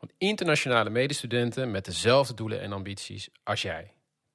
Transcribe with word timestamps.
van 0.00 0.10
internationale 0.18 0.90
medestudenten 0.90 1.70
met 1.70 1.84
dezelfde 1.84 2.34
doelen 2.34 2.60
en 2.60 2.72
ambities 2.72 3.28
als 3.42 3.62
jij. 3.62 3.92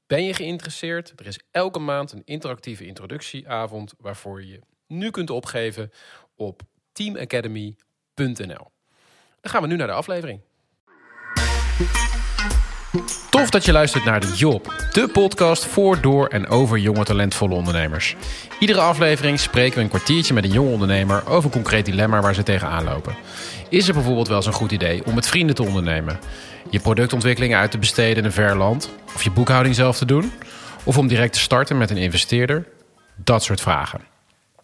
Ben 0.08 0.24
je 0.24 0.34
geïnteresseerd? 0.34 1.14
Er 1.16 1.28
is 1.28 1.40
elke 1.52 1.80
maand 1.80 2.12
een 2.12 2.22
interactieve 2.26 2.86
introductieavond 2.86 3.94
waarvoor 3.98 4.42
je 4.42 4.48
je 4.48 4.62
nu 4.88 5.10
kunt 5.10 5.30
opgeven 5.30 5.92
op 6.36 6.62
teamacademy.nl. 6.92 8.72
Dan 9.42 9.52
gaan 9.52 9.62
we 9.62 9.68
nu 9.68 9.76
naar 9.76 9.88
de 9.88 9.94
aflevering. 9.94 10.42
Tof 13.30 13.50
dat 13.50 13.66
je 13.66 13.72
luistert 13.72 14.06
naar 14.06 14.20
de 14.20 14.34
Job, 14.36 14.74
de 14.92 15.08
podcast 15.08 15.66
voor, 15.66 16.02
door 16.02 16.28
en 16.28 16.48
over 16.48 16.78
jonge 16.78 17.04
talentvolle 17.04 17.54
ondernemers. 17.54 18.16
Iedere 18.60 18.80
aflevering 18.80 19.40
spreken 19.40 19.78
we 19.78 19.84
een 19.84 19.90
kwartiertje 19.90 20.34
met 20.34 20.44
een 20.44 20.52
jonge 20.52 20.72
ondernemer 20.72 21.28
over 21.28 21.46
een 21.46 21.52
concreet 21.52 21.86
dilemma 21.86 22.22
waar 22.22 22.34
ze 22.34 22.44
tegenaan 22.44 22.84
lopen. 22.84 23.16
Is 23.70 23.88
er 23.88 23.94
bijvoorbeeld 23.94 24.28
wel 24.28 24.38
eens 24.38 24.46
een 24.46 24.54
goed 24.54 24.72
idee 24.72 25.06
om 25.06 25.16
met 25.16 25.28
vrienden 25.28 25.56
te 25.56 25.64
ondernemen? 25.64 26.20
Je 26.70 26.80
productontwikkeling 26.80 27.56
uit 27.56 27.72
te 27.72 27.78
besteden 27.78 28.18
in 28.18 28.26
een 28.26 28.32
ver 28.32 28.58
land? 28.58 28.90
Of 29.16 29.24
je 29.24 29.32
boekhouding 29.32 29.76
zelf 29.76 29.98
te 29.98 30.06
doen? 30.06 30.32
Of 30.84 30.98
om 30.98 31.08
direct 31.08 31.34
te 31.34 31.40
starten 31.40 31.78
met 31.78 31.90
een 31.90 31.98
investeerder? 31.98 32.68
Dat 33.16 33.44
soort 33.44 33.62
vragen. 33.62 34.02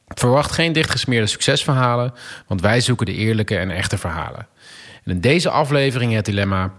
Verwacht 0.08 0.52
geen 0.52 0.74
dichtgesmeerde 0.74 1.28
succesverhalen, 1.28 2.14
want 2.48 2.62
wij 2.62 2.82
zoeken 2.82 3.06
de 3.06 3.14
eerlijke 3.14 3.58
en 3.58 3.72
echte 3.72 3.98
verhalen. 3.98 4.48
En 5.04 5.12
in 5.12 5.22
deze 5.22 5.50
aflevering 5.50 6.14
het 6.14 6.26
dilemma: 6.26 6.74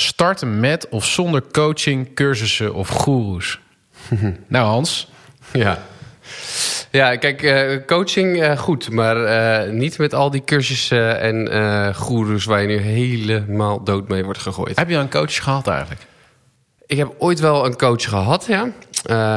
starten 0.00 0.60
met 0.60 0.88
of 0.88 1.04
zonder 1.04 1.42
coaching, 1.52 2.14
cursussen 2.14 2.74
of 2.74 2.88
goeroes. 2.88 3.60
nou, 4.46 4.66
Hans. 4.66 5.10
Ja. 5.52 5.82
Ja, 6.90 7.16
kijk, 7.16 7.42
uh, 7.42 7.86
coaching 7.86 8.42
uh, 8.42 8.58
goed, 8.58 8.90
maar 8.90 9.16
uh, 9.66 9.72
niet 9.72 9.98
met 9.98 10.14
al 10.14 10.30
die 10.30 10.44
cursussen 10.44 11.20
en 11.20 11.94
goeroes 11.94 12.44
waar 12.44 12.60
je 12.60 12.66
nu 12.66 12.76
helemaal 12.76 13.84
dood 13.84 14.08
mee 14.08 14.24
wordt 14.24 14.38
gegooid. 14.38 14.76
Heb 14.76 14.88
je 14.88 14.96
een 14.96 15.10
coach 15.10 15.42
gehad 15.42 15.66
eigenlijk? 15.66 16.00
Ik 16.86 16.96
heb 16.96 17.14
ooit 17.18 17.40
wel 17.40 17.66
een 17.66 17.76
coach 17.76 18.08
gehad, 18.08 18.46
ja. 18.46 18.68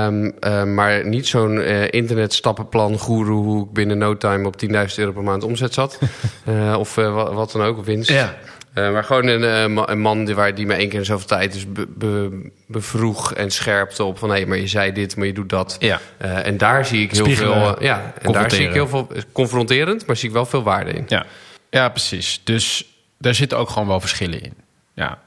Um, 0.07 0.33
maar 0.73 1.07
niet 1.07 1.27
zo'n 1.27 1.61
internet 1.89 2.33
stappenplan 2.33 2.97
goeroe 2.97 3.43
hoe 3.43 3.65
ik 3.65 3.71
binnen 3.73 3.97
no 3.97 4.17
time 4.17 4.47
op 4.47 4.55
10.000 4.65 4.71
euro 4.95 5.11
per 5.11 5.23
maand 5.23 5.43
omzet 5.43 5.73
zat. 5.73 5.99
of 6.77 6.95
wat 6.95 7.51
dan 7.51 7.61
ook, 7.61 7.85
winst. 7.85 8.09
Ja. 8.09 8.37
Uh, 8.75 8.91
maar 8.91 9.03
gewoon 9.03 9.27
een, 9.27 9.77
een 9.91 9.99
man 9.99 10.25
die, 10.25 10.35
waar, 10.35 10.55
die 10.55 10.65
me 10.65 10.73
één 10.73 10.89
keer 10.89 10.99
in 10.99 11.05
zoveel 11.05 11.27
tijd 11.27 11.53
dus 11.53 11.71
be, 11.71 11.87
be, 11.87 12.51
bevroeg 12.67 13.33
en 13.33 13.51
scherpte 13.51 14.03
op 14.03 14.17
van 14.17 14.29
hé, 14.29 14.35
hey, 14.35 14.45
maar 14.45 14.57
je 14.57 14.67
zei 14.67 14.91
dit, 14.91 15.15
maar 15.15 15.25
je 15.25 15.33
doet 15.33 15.49
dat. 15.49 15.75
Ja. 15.79 15.99
Uh, 16.21 16.45
en 16.45 16.57
daar 16.57 16.85
zie 16.85 17.01
ik 17.01 17.11
heel 17.11 17.29
veel. 17.29 17.83
ja, 17.83 18.13
en 18.21 18.31
daar 18.31 18.51
zie 18.51 18.67
ik 18.67 18.73
heel 18.73 18.87
veel 18.87 19.07
confronterend, 19.31 20.05
maar 20.05 20.15
zie 20.15 20.27
ik 20.27 20.33
wel 20.33 20.45
veel 20.45 20.63
waarde 20.63 20.91
in. 20.91 21.05
Ja, 21.07 21.25
ja 21.69 21.89
precies. 21.89 22.41
Dus 22.43 22.85
daar 23.17 23.35
zitten 23.35 23.57
ook 23.57 23.69
gewoon 23.69 23.87
wel 23.87 23.99
verschillen 23.99 24.41
in. 24.41 24.53
Ja. 24.93 25.19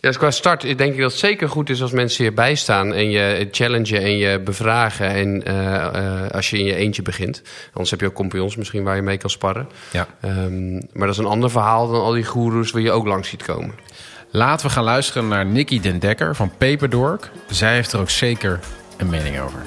Ja, 0.00 0.08
dus 0.08 0.18
qua 0.18 0.30
start 0.30 0.62
denk 0.62 0.92
ik 0.92 1.00
dat 1.00 1.10
het 1.10 1.20
zeker 1.20 1.48
goed 1.48 1.70
is 1.70 1.82
als 1.82 1.90
mensen 1.90 2.24
je 2.24 2.32
bijstaan 2.32 2.94
en 2.94 3.10
je 3.10 3.48
challengen 3.50 4.02
en 4.02 4.16
je 4.16 4.40
bevragen. 4.40 5.08
En 5.08 5.42
uh, 5.48 5.54
uh, 5.54 6.28
als 6.30 6.50
je 6.50 6.58
in 6.58 6.64
je 6.64 6.74
eentje 6.74 7.02
begint. 7.02 7.42
Anders 7.66 7.90
heb 7.90 8.00
je 8.00 8.06
ook 8.06 8.14
compagnons 8.14 8.56
misschien 8.56 8.82
waar 8.82 8.96
je 8.96 9.02
mee 9.02 9.16
kan 9.16 9.30
sparren. 9.30 9.68
Ja. 9.90 10.06
Um, 10.24 10.72
maar 10.92 11.06
dat 11.06 11.16
is 11.16 11.18
een 11.18 11.30
ander 11.30 11.50
verhaal 11.50 11.90
dan 11.90 12.00
al 12.00 12.12
die 12.12 12.24
goeroes 12.24 12.70
waar 12.70 12.82
je 12.82 12.90
ook 12.90 13.06
langs 13.06 13.28
ziet 13.28 13.42
komen. 13.42 13.74
Laten 14.30 14.66
we 14.66 14.72
gaan 14.72 14.84
luisteren 14.84 15.28
naar 15.28 15.46
Nikki 15.46 15.80
Den 15.80 15.98
Dekker 15.98 16.36
van 16.36 16.52
Paperdork. 16.58 17.30
Zij 17.48 17.74
heeft 17.74 17.92
er 17.92 18.00
ook 18.00 18.10
zeker 18.10 18.60
een 18.96 19.08
mening 19.08 19.40
over. 19.40 19.62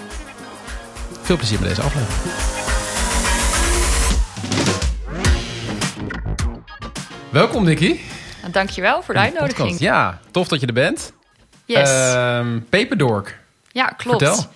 Veel 1.21 1.37
plezier 1.37 1.59
met 1.59 1.69
deze 1.69 1.81
aflevering. 1.81 2.31
Welkom 7.29 7.63
Nikki. 7.63 8.12
Dankjewel 8.51 9.01
voor 9.01 9.13
de 9.13 9.19
uitnodiging. 9.19 9.57
Podcast. 9.57 9.79
Ja, 9.79 10.19
tof 10.31 10.47
dat 10.47 10.59
je 10.59 10.67
er 10.67 10.73
bent. 10.73 11.13
Yes. 11.65 12.13
Paperdork. 12.69 13.39
Ja, 13.71 13.85
klopt. 13.85 14.23
Vertel. 14.23 14.51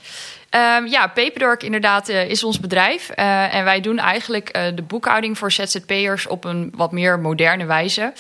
Um, 0.50 0.88
ja, 0.88 1.08
Paperdork 1.08 1.64
inderdaad 1.64 2.10
uh, 2.10 2.30
is 2.30 2.44
ons 2.44 2.60
bedrijf. 2.60 3.12
Uh, 3.16 3.54
en 3.54 3.64
wij 3.64 3.82
doen 3.82 4.00
eigenlijk 4.00 4.58
uh, 4.58 4.64
de 4.76 4.82
boekhouding 4.82 5.38
voor 5.38 5.52
ZZP'ers 5.52 6.28
op 6.28 6.44
een 6.44 6.74
wat 6.76 6.92
meer 6.92 7.20
moderne 7.20 7.66
wijze. 7.66 8.14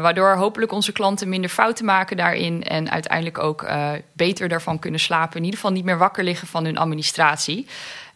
waardoor 0.00 0.36
hopelijk 0.36 0.72
onze 0.72 0.92
klanten 0.92 1.28
minder 1.28 1.50
fouten 1.50 1.84
maken 1.84 2.16
daarin. 2.16 2.62
En 2.62 2.90
uiteindelijk 2.90 3.38
ook 3.38 3.66
beter 4.12 4.48
daarvan 4.48 4.78
kunnen 4.78 5.00
slapen. 5.00 5.36
In 5.36 5.44
ieder 5.44 5.60
geval 5.60 5.74
niet 5.74 5.84
meer 5.84 5.98
wakker 5.98 6.24
liggen 6.24 6.48
van 6.48 6.64
hun 6.64 6.78
administratie. 6.78 7.66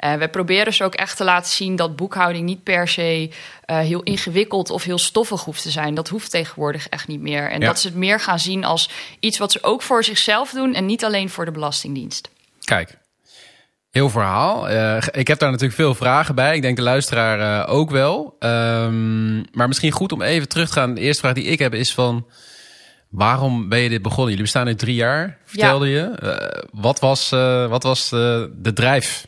Uh, 0.04 0.14
we 0.14 0.28
proberen 0.28 0.72
ze 0.74 0.84
ook 0.84 0.94
echt 0.94 1.16
te 1.16 1.24
laten 1.24 1.50
zien 1.50 1.76
dat 1.76 1.96
boekhouding 1.96 2.44
niet 2.44 2.62
per 2.62 2.88
se 2.88 3.30
uh, 3.30 3.78
heel 3.78 4.02
ingewikkeld 4.02 4.70
of 4.70 4.82
heel 4.82 4.98
stoffig 4.98 5.44
hoeft 5.44 5.62
te 5.62 5.70
zijn. 5.70 5.94
Dat 5.94 6.08
hoeft 6.08 6.30
tegenwoordig 6.30 6.88
echt 6.88 7.08
niet 7.08 7.20
meer. 7.20 7.50
En 7.50 7.60
Ja. 7.60 7.66
dat 7.66 7.80
ze 7.80 7.86
het 7.86 7.96
meer 7.96 8.20
gaan 8.20 8.38
zien 8.38 8.64
als 8.64 8.90
iets 9.20 9.38
wat 9.38 9.52
ze 9.52 9.58
ook 9.62 9.82
voor 9.82 10.04
zichzelf 10.04 10.50
doen 10.50 10.74
en 10.74 10.86
niet 10.86 11.04
alleen 11.04 11.30
voor 11.30 11.44
de 11.44 11.50
Belastingdienst. 11.50 12.30
Kijk, 12.64 12.98
heel 13.90 14.10
verhaal. 14.10 14.70
Uh, 14.70 14.96
ik 15.10 15.28
heb 15.28 15.38
daar 15.38 15.50
natuurlijk 15.50 15.78
veel 15.78 15.94
vragen 15.94 16.34
bij. 16.34 16.56
Ik 16.56 16.62
denk 16.62 16.76
de 16.76 16.82
luisteraar 16.82 17.66
uh, 17.68 17.74
ook 17.74 17.90
wel. 17.90 18.36
Um, 18.40 19.44
maar 19.52 19.68
misschien 19.68 19.92
goed 19.92 20.12
om 20.12 20.22
even 20.22 20.48
terug 20.48 20.66
te 20.68 20.72
gaan. 20.74 20.94
De 20.94 21.00
eerste 21.00 21.20
vraag 21.22 21.34
die 21.34 21.44
ik 21.44 21.58
heb 21.58 21.74
is 21.74 21.94
van... 21.94 22.26
Waarom 23.08 23.68
ben 23.68 23.78
je 23.78 23.88
dit 23.88 24.02
begonnen? 24.02 24.28
Jullie 24.28 24.42
bestaan 24.42 24.66
nu 24.66 24.74
drie 24.74 24.94
jaar, 24.94 25.38
vertelde 25.44 25.88
Ja. 25.88 25.96
je. 26.00 26.18
Uh, 26.22 26.62
wat 26.72 27.00
was, 27.00 27.28
wat 27.68 27.82
was 27.82 28.08
de 28.08 28.70
drijf? 28.74 29.26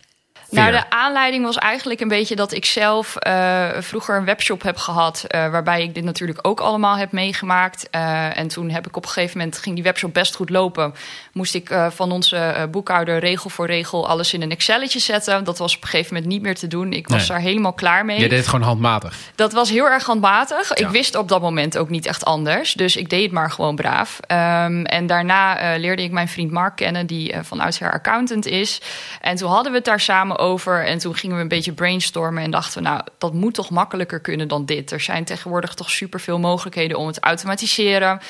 Nou, 0.53 0.73
de 0.73 0.91
aanleiding 0.91 1.45
was 1.45 1.57
eigenlijk 1.57 2.01
een 2.01 2.09
beetje 2.09 2.37
dat 2.37 2.53
ik 2.53 2.65
zelf 2.65 3.17
uh, 3.27 3.69
vroeger 3.79 4.17
een 4.17 4.25
webshop 4.25 4.63
heb 4.63 4.77
gehad. 4.77 5.25
Uh, 5.35 5.51
waarbij 5.51 5.83
ik 5.83 5.95
dit 5.95 6.05
natuurlijk 6.05 6.39
ook 6.43 6.61
allemaal 6.61 6.97
heb 6.97 7.13
meegemaakt. 7.13 7.89
Uh, 7.95 8.39
en 8.39 8.49
toen 8.49 8.71
heb 8.71 8.87
ik 8.87 8.97
op 8.97 9.05
een 9.05 9.11
gegeven 9.11 9.39
moment 9.39 9.59
ging 9.59 9.75
die 9.75 9.85
webshop 9.85 10.15
best 10.15 10.35
goed 10.35 10.51
lopen. 10.51 10.95
Moest 11.33 11.55
ik 11.55 11.75
van 11.89 12.13
onze 12.13 12.69
boekhouder 12.71 13.19
regel 13.19 13.51
voor 13.51 13.67
regel 13.67 14.09
alles 14.09 14.35
in 14.35 14.43
een 14.43 14.51
Excelletje 14.51 14.99
zetten. 14.99 15.45
Dat 15.45 15.59
was 15.59 15.77
op 15.77 15.83
een 15.83 15.89
gegeven 15.89 16.15
moment 16.15 16.33
niet 16.33 16.43
meer 16.43 16.55
te 16.55 16.67
doen. 16.67 16.93
Ik 16.93 17.09
was 17.09 17.19
Nee. 17.19 17.29
daar 17.29 17.41
helemaal 17.41 17.73
klaar 17.73 18.05
mee. 18.05 18.21
Je 18.21 18.29
deed 18.29 18.39
het 18.39 18.49
gewoon 18.49 18.67
handmatig. 18.67 19.17
Dat 19.35 19.53
was 19.53 19.71
heel 19.71 19.85
erg 19.87 20.05
handmatig. 20.05 20.79
Ja. 20.79 20.87
Ik 20.87 20.93
wist 20.93 21.15
op 21.17 21.29
dat 21.29 21.41
moment 21.41 21.79
ook 21.79 21.89
niet 21.89 22.07
echt 22.07 22.25
anders. 22.25 22.73
Dus 22.73 22.97
ik 22.97 23.11
deed 23.11 23.23
het 23.23 23.33
maar 23.33 23.51
gewoon 23.51 23.77
braaf. 23.77 24.21
Um, 24.29 24.85
en 24.85 25.07
daarna 25.07 25.77
leerde 25.77 26.03
ik 26.03 26.11
mijn 26.11 26.29
vriend 26.29 26.51
Mark 26.51 26.77
kennen, 26.77 27.07
die 27.07 27.35
van 27.43 27.61
oudsher 27.61 27.93
accountant 27.93 28.47
is. 28.47 28.81
En 29.21 29.37
toen 29.37 29.51
hadden 29.51 29.73
we 29.73 29.79
het 29.79 29.87
daar 29.87 30.01
samen 30.01 30.39
over. 30.43 30.85
En 30.85 30.99
toen 30.99 31.15
gingen 31.15 31.37
we 31.37 31.43
een 31.43 31.49
beetje 31.49 31.73
brainstormen. 31.73 32.43
En 32.43 32.51
dachten 32.51 32.83
we, 32.83 32.89
nou, 32.89 33.01
dat 33.19 33.33
moet 33.33 33.55
toch 33.55 33.71
makkelijker 33.71 34.21
kunnen 34.21 34.49
dan 34.49 34.65
dit. 34.65 34.91
Er 34.91 35.01
zijn 35.01 35.25
tegenwoordig 35.25 35.75
toch 35.75 35.91
superveel 35.91 36.39
mogelijkheden 36.39 36.99
om 36.99 37.07
het 37.07 37.15
te 37.15 37.21
automatiseren. 37.21 38.21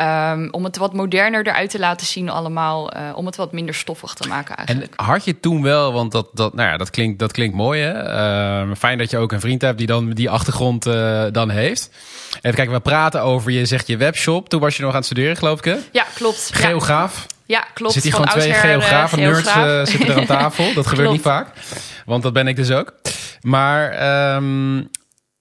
Um, 0.00 0.48
om 0.50 0.64
het 0.64 0.76
wat 0.76 0.92
moderner 0.92 1.46
eruit 1.46 1.70
te 1.70 1.78
laten 1.78 2.06
zien 2.06 2.30
allemaal. 2.30 2.96
Uh, 2.96 3.02
om 3.14 3.26
het 3.26 3.36
wat 3.36 3.52
minder 3.52 3.74
stoffig 3.74 4.14
te 4.14 4.28
maken 4.28 4.56
eigenlijk. 4.56 4.94
En 4.96 5.04
had 5.04 5.24
je 5.24 5.40
toen 5.40 5.62
wel, 5.62 5.92
want 5.92 6.12
dat, 6.12 6.28
dat, 6.32 6.54
nou 6.54 6.68
ja, 6.68 6.76
dat, 6.76 6.90
klinkt, 6.90 7.18
dat 7.18 7.32
klinkt 7.32 7.56
mooi 7.56 7.82
hè. 7.82 8.04
Uh, 8.68 8.74
fijn 8.76 8.98
dat 8.98 9.10
je 9.10 9.18
ook 9.18 9.32
een 9.32 9.40
vriend 9.40 9.62
hebt 9.62 9.78
die 9.78 9.86
dan 9.86 10.10
die 10.10 10.30
achtergrond 10.30 10.86
uh, 10.86 11.24
dan 11.32 11.50
heeft. 11.50 11.90
Even 12.34 12.54
kijken, 12.54 12.74
we 12.74 12.80
praten 12.80 13.22
over, 13.22 13.50
je 13.50 13.66
zegt 13.66 13.86
je 13.86 13.96
webshop. 13.96 14.48
Toen 14.48 14.60
was 14.60 14.76
je 14.76 14.82
nog 14.82 14.90
aan 14.90 14.96
het 14.96 15.06
studeren 15.06 15.36
geloof 15.36 15.58
ik 15.58 15.64
hè? 15.64 15.76
Ja, 15.92 16.06
klopt. 16.14 16.50
Geograaf. 16.52 17.26
Ja, 17.46 17.66
klopt. 17.74 17.92
Zit 17.92 18.02
hier 18.02 18.12
gewoon 18.12 18.28
twee 18.28 18.52
oudsher, 18.52 18.70
geografen, 18.70 19.18
eh, 19.18 19.24
nerds 19.24 19.56
uh, 19.56 19.84
zitten 19.84 20.08
er 20.08 20.20
aan 20.20 20.26
tafel. 20.26 20.74
Dat 20.74 20.86
gebeurt 20.92 21.10
niet 21.10 21.20
vaak. 21.20 21.48
Want 22.04 22.22
dat 22.22 22.32
ben 22.32 22.46
ik 22.46 22.56
dus 22.56 22.70
ook. 22.70 22.94
Maar 23.40 24.34
um, 24.34 24.90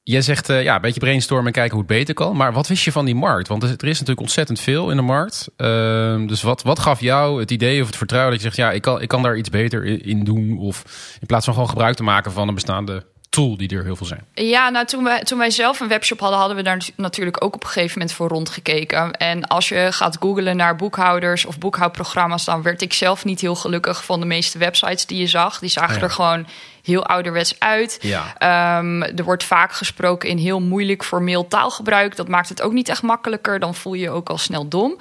jij 0.03 0.21
zegt 0.21 0.49
uh, 0.49 0.63
ja, 0.63 0.75
een 0.75 0.81
beetje 0.81 0.99
brainstormen 0.99 1.45
en 1.45 1.51
kijken 1.51 1.71
hoe 1.71 1.85
het 1.87 1.97
beter 1.97 2.13
kan. 2.13 2.35
Maar 2.35 2.53
wat 2.53 2.67
wist 2.67 2.83
je 2.83 2.91
van 2.91 3.05
die 3.05 3.15
markt? 3.15 3.47
Want 3.47 3.63
er 3.63 3.69
is 3.69 3.99
natuurlijk 3.99 4.19
ontzettend 4.19 4.59
veel 4.59 4.89
in 4.89 4.95
de 4.95 5.01
markt. 5.01 5.47
Uh, 5.57 6.27
dus 6.27 6.41
wat, 6.41 6.61
wat 6.61 6.79
gaf 6.79 6.99
jou 6.99 7.39
het 7.39 7.51
idee 7.51 7.81
of 7.81 7.87
het 7.87 7.97
vertrouwen 7.97 8.31
dat 8.31 8.41
je 8.41 8.47
zegt... 8.47 8.59
ja, 8.59 8.71
ik 8.71 8.81
kan, 8.81 9.01
ik 9.01 9.07
kan 9.07 9.21
daar 9.21 9.37
iets 9.37 9.49
beter 9.49 10.05
in 10.05 10.23
doen? 10.23 10.57
Of 10.57 10.83
in 11.19 11.27
plaats 11.27 11.45
van 11.45 11.53
gewoon 11.53 11.69
gebruik 11.69 11.95
te 11.95 12.03
maken 12.03 12.31
van 12.31 12.47
een 12.47 12.53
bestaande 12.53 13.03
tool 13.31 13.57
die 13.57 13.77
er 13.77 13.83
heel 13.83 13.95
veel 13.95 14.05
zijn. 14.05 14.25
Ja, 14.33 14.69
nou 14.69 14.85
toen 14.85 15.03
wij, 15.03 15.23
toen 15.23 15.37
wij 15.37 15.49
zelf 15.49 15.79
een 15.79 15.87
webshop 15.87 16.19
hadden, 16.19 16.39
hadden 16.39 16.57
we 16.57 16.63
daar 16.63 16.87
natuurlijk 16.95 17.43
ook 17.43 17.55
op 17.55 17.63
een 17.63 17.69
gegeven 17.69 17.99
moment 17.99 18.15
voor 18.15 18.27
rondgekeken. 18.27 19.11
En 19.11 19.47
als 19.47 19.69
je 19.69 19.87
gaat 19.91 20.17
googlen 20.19 20.55
naar 20.55 20.75
boekhouders 20.75 21.45
of 21.45 21.57
boekhoudprogramma's, 21.57 22.45
dan 22.45 22.61
werd 22.61 22.81
ik 22.81 22.93
zelf 22.93 23.25
niet 23.25 23.41
heel 23.41 23.55
gelukkig 23.55 24.05
van 24.05 24.19
de 24.19 24.25
meeste 24.25 24.57
websites 24.57 25.05
die 25.05 25.19
je 25.19 25.27
zag. 25.27 25.59
Die 25.59 25.69
zagen 25.69 25.95
Oh 25.95 25.97
ja. 25.97 26.03
er 26.03 26.11
gewoon 26.11 26.47
heel 26.83 27.05
ouderwets 27.05 27.55
uit. 27.59 27.97
Ja. 28.01 28.33
Ehm, 28.37 29.01
er 29.01 29.23
wordt 29.23 29.43
vaak 29.43 29.71
gesproken 29.71 30.29
in 30.29 30.37
heel 30.37 30.61
moeilijk 30.61 31.03
formeel 31.03 31.47
taalgebruik. 31.47 32.15
Dat 32.15 32.27
maakt 32.27 32.49
het 32.49 32.61
ook 32.61 32.71
niet 32.71 32.89
echt 32.89 33.01
makkelijker. 33.01 33.59
Dan 33.59 33.75
voel 33.75 33.93
je 33.93 34.01
je 34.01 34.09
ook 34.09 34.29
al 34.29 34.37
snel 34.37 34.67
dom. 34.67 34.97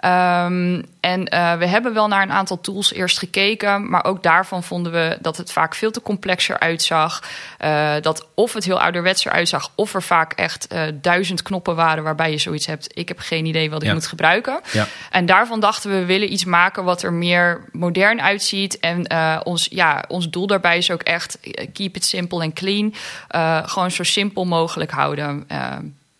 Ehm, 0.00 0.82
en 1.00 1.28
eh, 1.28 1.54
we 1.54 1.66
hebben 1.66 1.94
wel 1.94 2.08
naar 2.08 2.22
een 2.22 2.32
aantal 2.32 2.60
tools 2.60 2.92
eerst 2.92 3.18
gekeken. 3.18 3.90
Maar 3.90 4.04
ook 4.04 4.22
daarvan 4.22 4.62
vonden 4.62 4.92
we 4.92 5.18
dat 5.20 5.36
het 5.36 5.52
vaak 5.52 5.74
veel 5.74 5.90
te 5.90 6.02
complexer 6.02 6.58
uitzag. 6.58 7.22
Uh, 7.64 7.92
dat 8.00 8.26
of 8.34 8.52
het 8.52 8.64
heel 8.64 8.80
ouderwetser 8.80 9.32
uitzag, 9.32 9.70
of 9.74 9.94
er 9.94 10.02
vaak 10.02 10.32
echt 10.32 10.72
uh, 10.72 10.82
duizend 10.94 11.42
knoppen 11.42 11.76
waren 11.76 12.02
waarbij 12.02 12.30
je 12.30 12.38
zoiets 12.38 12.66
hebt. 12.66 12.98
Ik 12.98 13.08
heb 13.08 13.18
geen 13.18 13.46
idee 13.46 13.70
wat 13.70 13.82
ik 13.82 13.88
Ja. 13.88 13.94
moet 13.94 14.06
gebruiken. 14.06 14.60
Ja. 14.72 14.86
En 15.10 15.26
daarvan 15.26 15.60
dachten 15.60 15.90
we, 15.90 15.98
we 15.98 16.04
willen 16.04 16.32
iets 16.32 16.44
maken 16.44 16.84
wat 16.84 17.02
er 17.02 17.12
meer 17.12 17.64
modern 17.72 18.22
uitziet. 18.22 18.78
En 18.78 19.06
eh, 19.06 19.40
ons, 19.44 19.68
ja, 19.70 20.04
ons 20.08 20.30
doel 20.30 20.46
daarbij 20.46 20.76
is 20.78 20.90
ook 20.90 21.02
echt 21.02 21.40
eh, 21.40 21.66
keep 21.72 21.96
it 21.96 22.04
simple 22.04 22.42
en 22.42 22.52
clean. 22.52 22.94
Eh, 23.28 23.58
gewoon 23.64 23.90
zo 23.90 24.02
simpel 24.02 24.44
mogelijk 24.44 24.90
houden. 24.90 25.46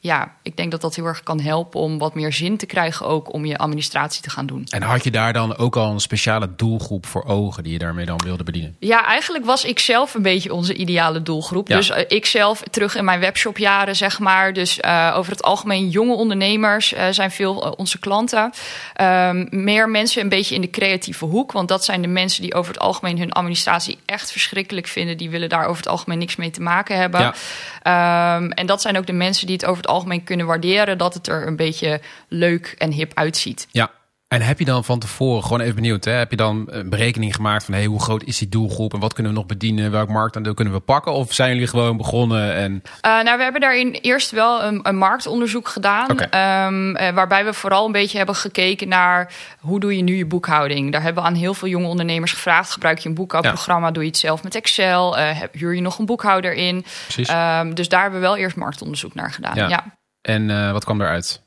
Ja, 0.03 0.35
ik 0.43 0.57
denk 0.57 0.71
dat 0.71 0.81
dat 0.81 0.95
heel 0.95 1.05
erg 1.05 1.23
kan 1.23 1.41
helpen 1.41 1.81
om 1.81 1.99
wat 1.99 2.15
meer 2.15 2.33
zin 2.33 2.57
te 2.57 2.67
krijgen 2.67 3.07
ook 3.07 3.33
om 3.33 3.45
je 3.45 3.59
administratie 3.59 4.23
te 4.23 4.31
gaan 4.31 4.47
doen. 4.47 4.67
En 4.69 4.83
had 4.83 5.05
je 5.05 5.11
daar 5.11 5.33
dan 5.33 5.57
ook 5.57 5.77
al 5.77 5.93
een 5.93 6.01
speciale 6.01 6.49
doelgroep 6.57 7.07
voor 7.07 7.25
ogen 7.25 7.63
die 7.63 7.73
je 7.73 7.79
daarmee 7.79 8.07
dan 8.07 8.21
wilde 8.25 8.45
bedienen? 8.45 8.77
Ja, 8.79 9.05
eigenlijk 9.07 9.45
was 9.45 9.65
ik 9.65 9.79
zelf 9.79 10.15
een 10.15 10.23
beetje 10.23 10.55
onze 10.55 10.75
ideale 10.75 11.23
doelgroep. 11.23 11.69
Ja. 11.69 11.77
Dus 11.77 11.91
eh, 11.91 12.05
ik 12.09 12.27
zelf 12.27 12.63
terug 12.71 12.97
in 12.97 13.05
mijn 13.05 13.21
webshopjaren, 13.21 13.97
zeg 13.97 14.19
maar. 14.19 14.53
Dus 14.53 14.81
eh, 14.81 15.15
over 15.17 15.33
het 15.33 15.43
algemeen 15.43 15.89
jonge 15.89 16.15
ondernemers 16.15 16.93
eh, 16.93 17.07
zijn 17.11 17.31
veel 17.31 17.75
onze 17.77 17.99
klanten. 17.99 18.51
Ehm, 18.95 19.47
meer 19.51 19.89
mensen 19.89 20.23
een 20.23 20.29
beetje 20.29 20.55
in 20.55 20.61
de 20.61 20.71
creatieve 20.71 21.25
hoek. 21.25 21.53
Want 21.53 21.69
dat 21.69 21.85
zijn 21.85 22.03
de 22.03 22.09
mensen 22.09 22.43
die 22.43 22.55
over 22.55 22.73
het 22.73 22.83
algemeen 22.83 23.19
hun 23.19 23.33
administratie 23.33 23.99
echt 24.07 24.33
verschrikkelijk 24.33 24.87
vinden. 24.87 25.17
Die 25.17 25.31
willen 25.31 25.49
daar 25.49 25.65
over 25.65 25.83
het 25.83 25.89
algemeen 25.89 26.19
niks 26.19 26.37
mee 26.37 26.51
te 26.51 26.61
maken 26.61 26.97
hebben. 26.97 27.35
Ehm, 27.83 28.51
en 28.51 28.67
dat 28.67 28.81
zijn 28.83 28.97
ook 28.97 29.07
de 29.07 29.13
mensen 29.13 29.47
die 29.47 29.57
het 29.57 29.65
over 29.65 29.83
het 29.83 29.91
algemeen 29.91 30.25
kunnen 30.25 30.47
waarderen. 30.47 30.99
Dat 30.99 31.15
het 31.15 31.29
er 31.29 31.47
een 31.47 31.57
beetje 31.57 32.01
leuk 32.29 32.75
en 32.79 32.93
hip 32.93 33.13
uitziet. 33.15 33.67
Ja. 33.71 33.91
En 34.31 34.43
heb 34.43 34.59
je 34.59 34.65
dan 34.65 34.85
van 34.85 34.99
tevoren, 34.99 35.43
gewoon 35.43 35.61
even 35.61 35.75
benieuwd, 35.75 36.05
hè, 36.05 36.13
heb 36.13 36.31
je 36.31 36.37
dan 36.37 36.65
een 36.71 36.91
berekening 36.91 37.35
gemaakt 37.35 37.65
van 37.65 37.75
hey, 37.75 37.85
hoe 37.85 38.01
groot 38.03 38.23
is 38.23 38.39
die 38.39 38.49
doelgroep 38.49 38.93
en 38.95 39.01
wat 39.01 39.13
kunnen 39.13 39.33
we 39.33 39.39
nog 39.39 39.47
bedienen, 39.47 39.91
welk 39.91 40.09
marktaandeel 40.09 40.55
kunnen 40.55 40.75
we 40.75 40.81
pakken? 40.81 41.13
Of 41.13 41.33
zijn 41.33 41.53
jullie 41.53 41.67
gewoon 41.67 41.97
begonnen 41.97 42.55
en 42.55 42.73
Uh, 42.73 43.23
nou, 43.23 43.37
we 43.37 43.43
hebben 43.43 43.61
daarin 43.61 43.93
eerst 43.93 44.31
wel 44.31 44.63
een, 44.63 44.81
een 44.83 44.97
marktonderzoek 44.97 45.69
gedaan. 45.69 46.19
Ehm, 46.21 46.97
eh, 46.97 47.15
waarbij 47.15 47.45
we 47.45 47.53
vooral 47.53 47.87
een 47.87 47.93
beetje 47.93 48.17
hebben 48.17 48.35
gekeken 48.35 48.89
naar 48.89 49.33
hoe 49.61 49.81
doe 49.81 49.97
je 49.97 50.03
nu 50.03 50.17
je 50.17 50.27
boekhouding. 50.27 50.93
Daar 50.93 51.03
hebben 51.03 51.23
we 51.23 51.29
aan 51.29 51.35
heel 51.35 51.55
veel 51.55 51.69
jonge 51.69 51.87
ondernemers 51.89 52.33
gevraagd. 52.33 52.71
Gebruik 52.73 52.99
je 52.99 53.09
een 53.09 53.15
boekhoudprogramma? 53.15 53.91
Doe 53.91 54.03
je 54.03 54.09
het 54.09 54.19
zelf 54.19 54.43
met 54.43 54.55
Excel? 54.55 55.19
Eh, 55.19 55.39
heb- 55.39 55.55
huur 55.55 55.75
je 55.75 55.81
nog 55.81 55.99
een 55.99 56.07
boekhouder 56.07 56.53
in? 56.53 56.85
precies? 57.03 57.29
Ehm, 57.29 57.75
dus 57.75 57.89
daar 57.89 58.03
hebben 58.03 58.21
we 58.21 58.27
wel 58.27 58.37
eerst 58.37 58.57
marktonderzoek 58.57 59.15
naar 59.15 59.31
gedaan. 59.33 59.55
Ja. 59.57 59.69
Ja. 59.69 59.85
en 60.23 60.51
eh, 60.51 60.73
wat 60.73 60.85
kwam 60.85 61.01
eruit? 61.01 61.43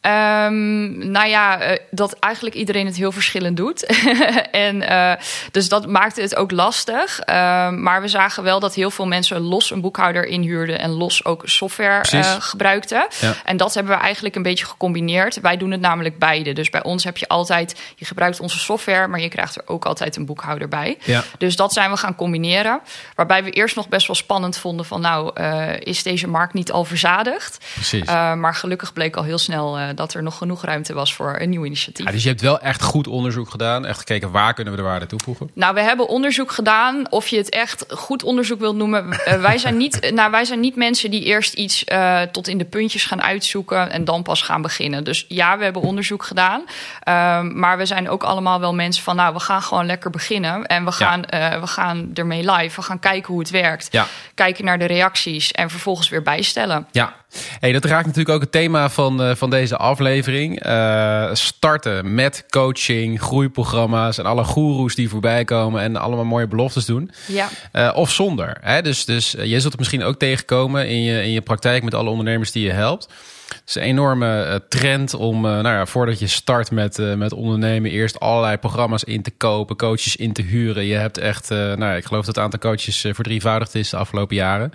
Ehm, 0.00 1.10
nou 1.10 1.28
ja, 1.28 1.60
eh, 1.60 1.78
dat 1.90 2.12
eigenlijk 2.18 2.54
iedereen 2.54 2.86
het 2.86 2.96
heel 2.96 3.12
verschillend 3.12 3.56
doet. 3.56 3.86
en 4.50 4.82
eh, 4.82 5.12
dus 5.50 5.68
dat 5.68 5.86
maakte 5.86 6.20
het 6.20 6.36
ook 6.36 6.50
lastig. 6.50 7.20
Ehm, 7.20 7.82
maar 7.82 8.00
we 8.00 8.08
zagen 8.08 8.42
wel 8.42 8.60
dat 8.60 8.74
heel 8.74 8.90
veel 8.90 9.06
mensen 9.06 9.40
los 9.40 9.70
een 9.70 9.80
boekhouder 9.80 10.26
inhuurden 10.26 10.78
en 10.78 10.90
los 10.90 11.24
ook 11.24 11.42
software 11.44 12.18
eh, 12.18 12.36
gebruikten. 12.38 13.06
Ja. 13.20 13.34
En 13.44 13.56
dat 13.56 13.74
hebben 13.74 13.92
we 13.92 14.02
eigenlijk 14.02 14.34
een 14.34 14.42
beetje 14.42 14.64
gecombineerd. 14.64 15.40
Wij 15.40 15.56
doen 15.56 15.70
het 15.70 15.80
namelijk 15.80 16.18
beide. 16.18 16.52
Dus 16.52 16.70
bij 16.70 16.82
ons 16.82 17.04
heb 17.04 17.16
je 17.16 17.28
altijd, 17.28 17.80
je 17.96 18.04
gebruikt 18.04 18.40
onze 18.40 18.58
software, 18.58 19.08
maar 19.08 19.20
je 19.20 19.28
krijgt 19.28 19.56
er 19.56 19.62
ook 19.66 19.84
altijd 19.84 20.16
een 20.16 20.26
boekhouder 20.26 20.68
bij. 20.68 20.98
Ja. 21.04 21.24
Dus 21.38 21.56
dat 21.56 21.72
zijn 21.72 21.90
we 21.90 21.96
gaan 21.96 22.14
combineren. 22.14 22.80
Waarbij 23.14 23.44
we 23.44 23.50
eerst 23.50 23.76
nog 23.76 23.88
best 23.88 24.06
wel 24.06 24.16
spannend 24.16 24.56
vonden 24.56 24.86
van 24.86 25.00
nou, 25.00 25.40
is 25.78 26.02
deze 26.02 26.28
markt 26.28 26.54
niet 26.54 26.72
al 26.72 26.84
verzadigd? 26.84 27.64
Precies. 27.74 28.06
Maar 28.06 28.54
gelukkig 28.54 28.92
bleek 28.92 29.16
al 29.16 29.24
heel 29.24 29.38
snel 29.38 29.89
dat 29.94 30.14
er 30.14 30.22
nog 30.22 30.36
genoeg 30.36 30.64
ruimte 30.64 30.94
was 30.94 31.14
voor 31.14 31.36
een 31.40 31.50
nieuw 31.50 31.64
initiatief. 31.64 32.06
Ja, 32.06 32.12
dus 32.12 32.22
je 32.22 32.28
hebt 32.28 32.40
wel 32.40 32.60
echt 32.60 32.82
goed 32.82 33.06
onderzoek 33.06 33.50
gedaan, 33.50 33.86
echt 33.86 33.98
gekeken 33.98 34.30
waar 34.30 34.54
kunnen 34.54 34.72
we 34.72 34.80
de 34.80 34.86
waarde 34.86 35.06
toevoegen. 35.06 35.50
Nou, 35.54 35.74
we 35.74 35.80
hebben 35.80 36.08
onderzoek 36.08 36.52
gedaan. 36.52 37.10
Of 37.10 37.28
je 37.28 37.36
het 37.36 37.48
echt 37.48 37.84
goed 37.88 38.22
onderzoek 38.22 38.60
wilt 38.60 38.76
noemen. 38.76 39.06
Uh, 39.08 39.40
wij, 39.40 39.58
zijn 39.58 39.76
niet, 39.76 40.10
nou, 40.14 40.30
wij 40.30 40.44
zijn 40.44 40.60
niet 40.60 40.76
mensen 40.76 41.10
die 41.10 41.24
eerst 41.24 41.54
iets 41.54 41.84
uh, 41.84 42.20
tot 42.20 42.48
in 42.48 42.58
de 42.58 42.64
puntjes 42.64 43.04
gaan 43.04 43.22
uitzoeken 43.22 43.90
en 43.90 44.04
dan 44.04 44.22
pas 44.22 44.42
gaan 44.42 44.62
beginnen. 44.62 45.04
Dus 45.04 45.24
ja, 45.28 45.58
we 45.58 45.64
hebben 45.64 45.82
onderzoek 45.82 46.22
gedaan. 46.22 46.60
Um, 46.60 47.58
maar 47.58 47.78
we 47.78 47.86
zijn 47.86 48.08
ook 48.08 48.22
allemaal 48.22 48.60
wel 48.60 48.74
mensen 48.74 49.02
van, 49.02 49.16
nou, 49.16 49.34
we 49.34 49.40
gaan 49.40 49.62
gewoon 49.62 49.86
lekker 49.86 50.10
beginnen. 50.10 50.66
En 50.66 50.84
we 50.84 50.92
gaan, 50.92 51.22
ja. 51.30 51.60
we 51.60 51.66
gaan 51.66 52.10
ermee 52.14 52.50
live. 52.50 52.76
We 52.76 52.82
gaan 52.82 52.98
kijken 52.98 53.32
hoe 53.32 53.40
het 53.40 53.50
werkt. 53.50 53.88
Ja. 53.90 54.06
Kijken 54.34 54.64
naar 54.64 54.78
de 54.78 54.84
reacties 54.84 55.52
en 55.52 55.70
vervolgens 55.70 56.08
weer 56.08 56.22
bijstellen. 56.22 56.86
Ja, 56.90 57.14
hey, 57.60 57.72
dat 57.72 57.84
raakt 57.84 58.06
natuurlijk 58.06 58.34
ook 58.34 58.40
het 58.40 58.52
thema 58.52 58.88
van, 58.88 59.36
van 59.36 59.50
deze 59.50 59.76
aflevering. 59.80 60.66
Uh, 60.66 61.30
starten 61.32 62.14
met 62.14 62.44
coaching, 62.48 63.20
groeiprogramma's 63.20 64.18
en 64.18 64.24
alle 64.26 64.44
goeroes 64.44 64.94
die 64.94 65.08
voorbij 65.08 65.44
komen 65.44 65.82
en 65.82 65.96
allemaal 65.96 66.24
mooie 66.24 66.48
beloftes 66.48 66.84
doen. 66.84 67.10
Ja. 67.26 67.48
Uh, 67.72 67.90
of 67.94 68.10
zonder. 68.10 68.56
Hè? 68.60 68.82
Dus, 68.82 69.04
dus 69.04 69.30
je 69.30 69.60
zult 69.60 69.72
het 69.72 69.78
misschien 69.78 70.02
ook 70.02 70.18
tegenkomen 70.18 70.88
in 70.88 71.02
je, 71.02 71.22
in 71.22 71.30
je 71.30 71.40
praktijk 71.40 71.82
met 71.82 71.94
alle 71.94 72.10
ondernemers 72.10 72.52
die 72.52 72.64
je 72.64 72.72
helpt. 72.72 73.08
Het 73.50 73.62
is 73.66 73.74
een 73.74 73.82
enorme 73.82 74.46
uh, 74.46 74.54
trend 74.68 75.14
om, 75.14 75.44
uh, 75.44 75.50
nou 75.50 75.76
ja, 75.76 75.86
voordat 75.86 76.18
je 76.18 76.26
start 76.26 76.70
met, 76.70 76.98
uh, 76.98 77.14
met 77.14 77.32
ondernemen, 77.32 77.90
eerst 77.90 78.20
allerlei 78.20 78.56
programma's 78.56 79.04
in 79.04 79.22
te 79.22 79.30
kopen, 79.30 79.76
coaches 79.76 80.16
in 80.16 80.32
te 80.32 80.42
huren. 80.42 80.84
Je 80.84 80.94
hebt 80.94 81.18
echt, 81.18 81.48
nou 81.50 81.80
ja, 81.80 81.92
ik 81.94 82.04
geloof 82.04 82.24
dat 82.24 82.34
het 82.34 82.44
aantal 82.44 82.58
coaches 82.58 83.00
verdrievoudigd 83.00 83.74
is 83.74 83.90
de 83.90 83.96
afgelopen 83.96 84.36
jaren. 84.36 84.72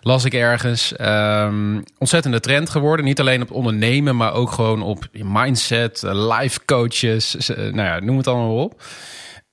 Las 0.00 0.24
ik 0.24 0.34
ergens. 0.34 0.94
Um, 1.00 1.82
ontzettende 1.98 2.40
trend 2.40 2.70
geworden. 2.70 3.04
Niet 3.04 3.20
alleen 3.20 3.42
op 3.42 3.50
ondernemen, 3.50 4.16
maar 4.16 4.32
ook 4.32 4.52
gewoon 4.52 4.82
op 4.82 5.08
mindset, 5.12 6.02
life 6.02 6.60
coaches, 6.64 7.36
nou 7.56 7.82
ja, 7.82 8.00
noem 8.00 8.16
het 8.16 8.26
allemaal 8.26 8.56
op. 8.56 8.82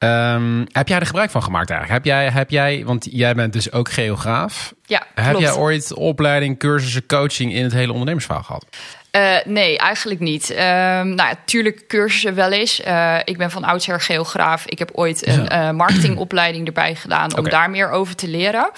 Um, 0.03 0.65
heb 0.71 0.87
jij 0.87 0.99
er 0.99 1.05
gebruik 1.05 1.31
van 1.31 1.43
gemaakt 1.43 1.69
eigenlijk? 1.69 2.03
Heb 2.03 2.13
jij, 2.13 2.29
heb 2.29 2.49
jij, 2.49 2.85
want 2.85 3.07
jij 3.11 3.33
bent 3.33 3.53
dus 3.53 3.71
ook 3.71 3.91
geograaf. 3.91 4.73
Ja, 4.85 5.03
Heb 5.13 5.29
klopt. 5.29 5.45
jij 5.45 5.53
ooit 5.53 5.93
opleiding, 5.93 6.59
cursussen, 6.59 7.05
coaching 7.05 7.53
in 7.53 7.63
het 7.63 7.73
hele 7.73 7.91
ondernemersverhaal 7.91 8.43
gehad? 8.43 8.65
Uh, 9.11 9.35
nee, 9.45 9.77
eigenlijk 9.77 10.19
niet. 10.19 10.51
Uh, 10.51 10.57
nou 10.57 11.15
ja, 11.15 11.33
tuurlijk 11.45 11.87
cursussen 11.87 12.35
wel 12.35 12.51
eens. 12.51 12.81
Uh, 12.85 13.17
ik 13.23 13.37
ben 13.37 13.51
van 13.51 13.63
oudsher 13.63 14.01
geograaf. 14.01 14.65
Ik 14.65 14.79
heb 14.79 14.89
ooit 14.93 15.27
een 15.27 15.43
ja. 15.43 15.71
marketingopleiding 15.71 16.67
erbij 16.67 16.95
gedaan 16.95 17.31
om 17.33 17.39
Okay. 17.39 17.51
daar 17.51 17.69
meer 17.69 17.89
over 17.89 18.15
te 18.15 18.27
leren. 18.27 18.71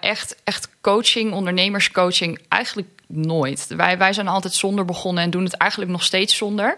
echt, 0.00 0.36
echt 0.44 0.68
coaching, 0.80 1.32
ondernemerscoaching, 1.32 2.38
eigenlijk 2.48 2.88
nooit. 3.06 3.66
Wij, 3.76 3.98
wij 3.98 4.12
zijn 4.12 4.28
altijd 4.28 4.54
zonder 4.54 4.84
begonnen 4.84 5.24
en 5.24 5.30
doen 5.30 5.44
het 5.44 5.56
eigenlijk 5.56 5.90
nog 5.90 6.02
steeds 6.02 6.36
zonder. 6.36 6.76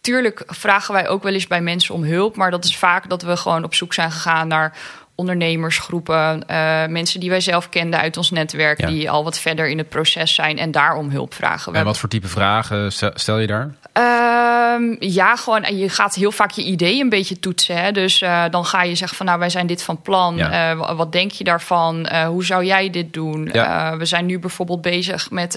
Tuurlijk 0.00 0.42
vragen 0.46 0.94
wij 0.94 1.08
ook 1.08 1.22
wel 1.22 1.32
eens 1.32 1.46
bij 1.46 1.60
mensen 1.60 1.94
om 1.94 2.02
hulp, 2.04 2.36
maar 2.36 2.50
dat 2.50 2.64
is 2.64 2.76
vaak 2.76 3.08
dat 3.08 3.22
we 3.22 3.36
gewoon 3.36 3.64
op 3.64 3.74
zoek 3.74 3.94
zijn 3.94 4.12
gegaan 4.12 4.48
naar 4.48 4.76
ondernemersgroepen, 5.14 6.44
uh, 6.50 6.86
mensen 6.86 7.20
die 7.20 7.30
wij 7.30 7.40
zelf 7.40 7.68
kenden 7.68 8.00
uit 8.00 8.16
ons 8.16 8.30
netwerk, 8.30 8.80
Ja. 8.80 8.86
die 8.86 9.10
al 9.10 9.24
wat 9.24 9.38
verder 9.38 9.68
in 9.68 9.78
het 9.78 9.88
proces 9.88 10.34
zijn 10.34 10.58
en 10.58 10.70
daarom 10.70 11.10
hulp 11.10 11.34
vragen. 11.34 11.74
En 11.74 11.84
wat 11.84 11.98
voor 11.98 12.08
type 12.08 12.28
vragen 12.28 12.92
stel 13.14 13.38
je 13.38 13.46
daar? 13.46 13.74
Ehm, 13.92 14.94
ja, 14.98 15.36
gewoon. 15.36 15.62
En 15.62 15.76
je 15.78 15.88
gaat 15.88 16.14
heel 16.14 16.32
vaak 16.32 16.50
je 16.50 16.64
idee 16.64 17.00
een 17.00 17.08
beetje 17.08 17.40
toetsen. 17.40 17.76
Hè? 17.76 17.92
Dus 17.92 18.22
eh, 18.22 18.44
dan 18.50 18.64
ga 18.64 18.82
je 18.82 18.94
zeggen 18.94 19.16
van 19.16 19.26
nou, 19.26 19.38
wij 19.38 19.50
zijn 19.50 19.66
dit 19.66 19.82
van 19.82 20.02
plan. 20.02 20.36
Ja. 20.36 20.70
Eh, 20.70 20.78
wa- 20.78 20.94
wat 20.94 21.12
denk 21.12 21.30
je 21.30 21.44
daarvan? 21.44 22.06
Eh, 22.06 22.26
hoe 22.26 22.44
zou 22.44 22.64
jij 22.64 22.90
dit 22.90 23.12
doen? 23.12 23.48
Ja. 23.52 23.96
We 23.96 24.04
zijn 24.04 24.26
nu 24.26 24.38
bijvoorbeeld 24.38 24.80
bezig 24.82 25.30
met 25.30 25.54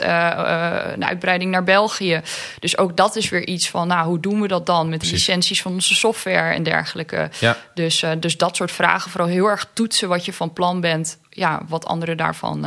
een 0.93 1.05
uitbreiding 1.05 1.51
naar 1.51 1.63
België. 1.63 2.21
Dus 2.59 2.77
ook 2.77 2.97
dat 2.97 3.15
is 3.15 3.29
weer 3.29 3.47
iets 3.47 3.69
van 3.69 3.87
nou, 3.87 4.07
hoe 4.07 4.19
doen 4.19 4.41
we 4.41 4.47
dat 4.47 4.65
dan 4.65 4.89
met 4.89 5.01
de 5.01 5.07
licenties 5.11 5.61
van 5.61 5.71
onze 5.71 5.95
software 5.95 6.53
en 6.53 6.63
dergelijke. 6.63 7.29
Ja. 7.39 7.57
Dus, 7.73 8.03
dus 8.19 8.37
dat 8.37 8.55
soort 8.55 8.71
vragen, 8.71 9.11
vooral 9.11 9.29
heel 9.29 9.45
erg 9.47 9.67
toetsen 9.73 10.07
wat 10.09 10.25
je 10.25 10.33
van 10.33 10.53
plan 10.53 10.81
bent. 10.81 11.17
Ja, 11.29 11.61
wat 11.67 11.85
anderen 11.85 12.17
daarvan 12.17 12.65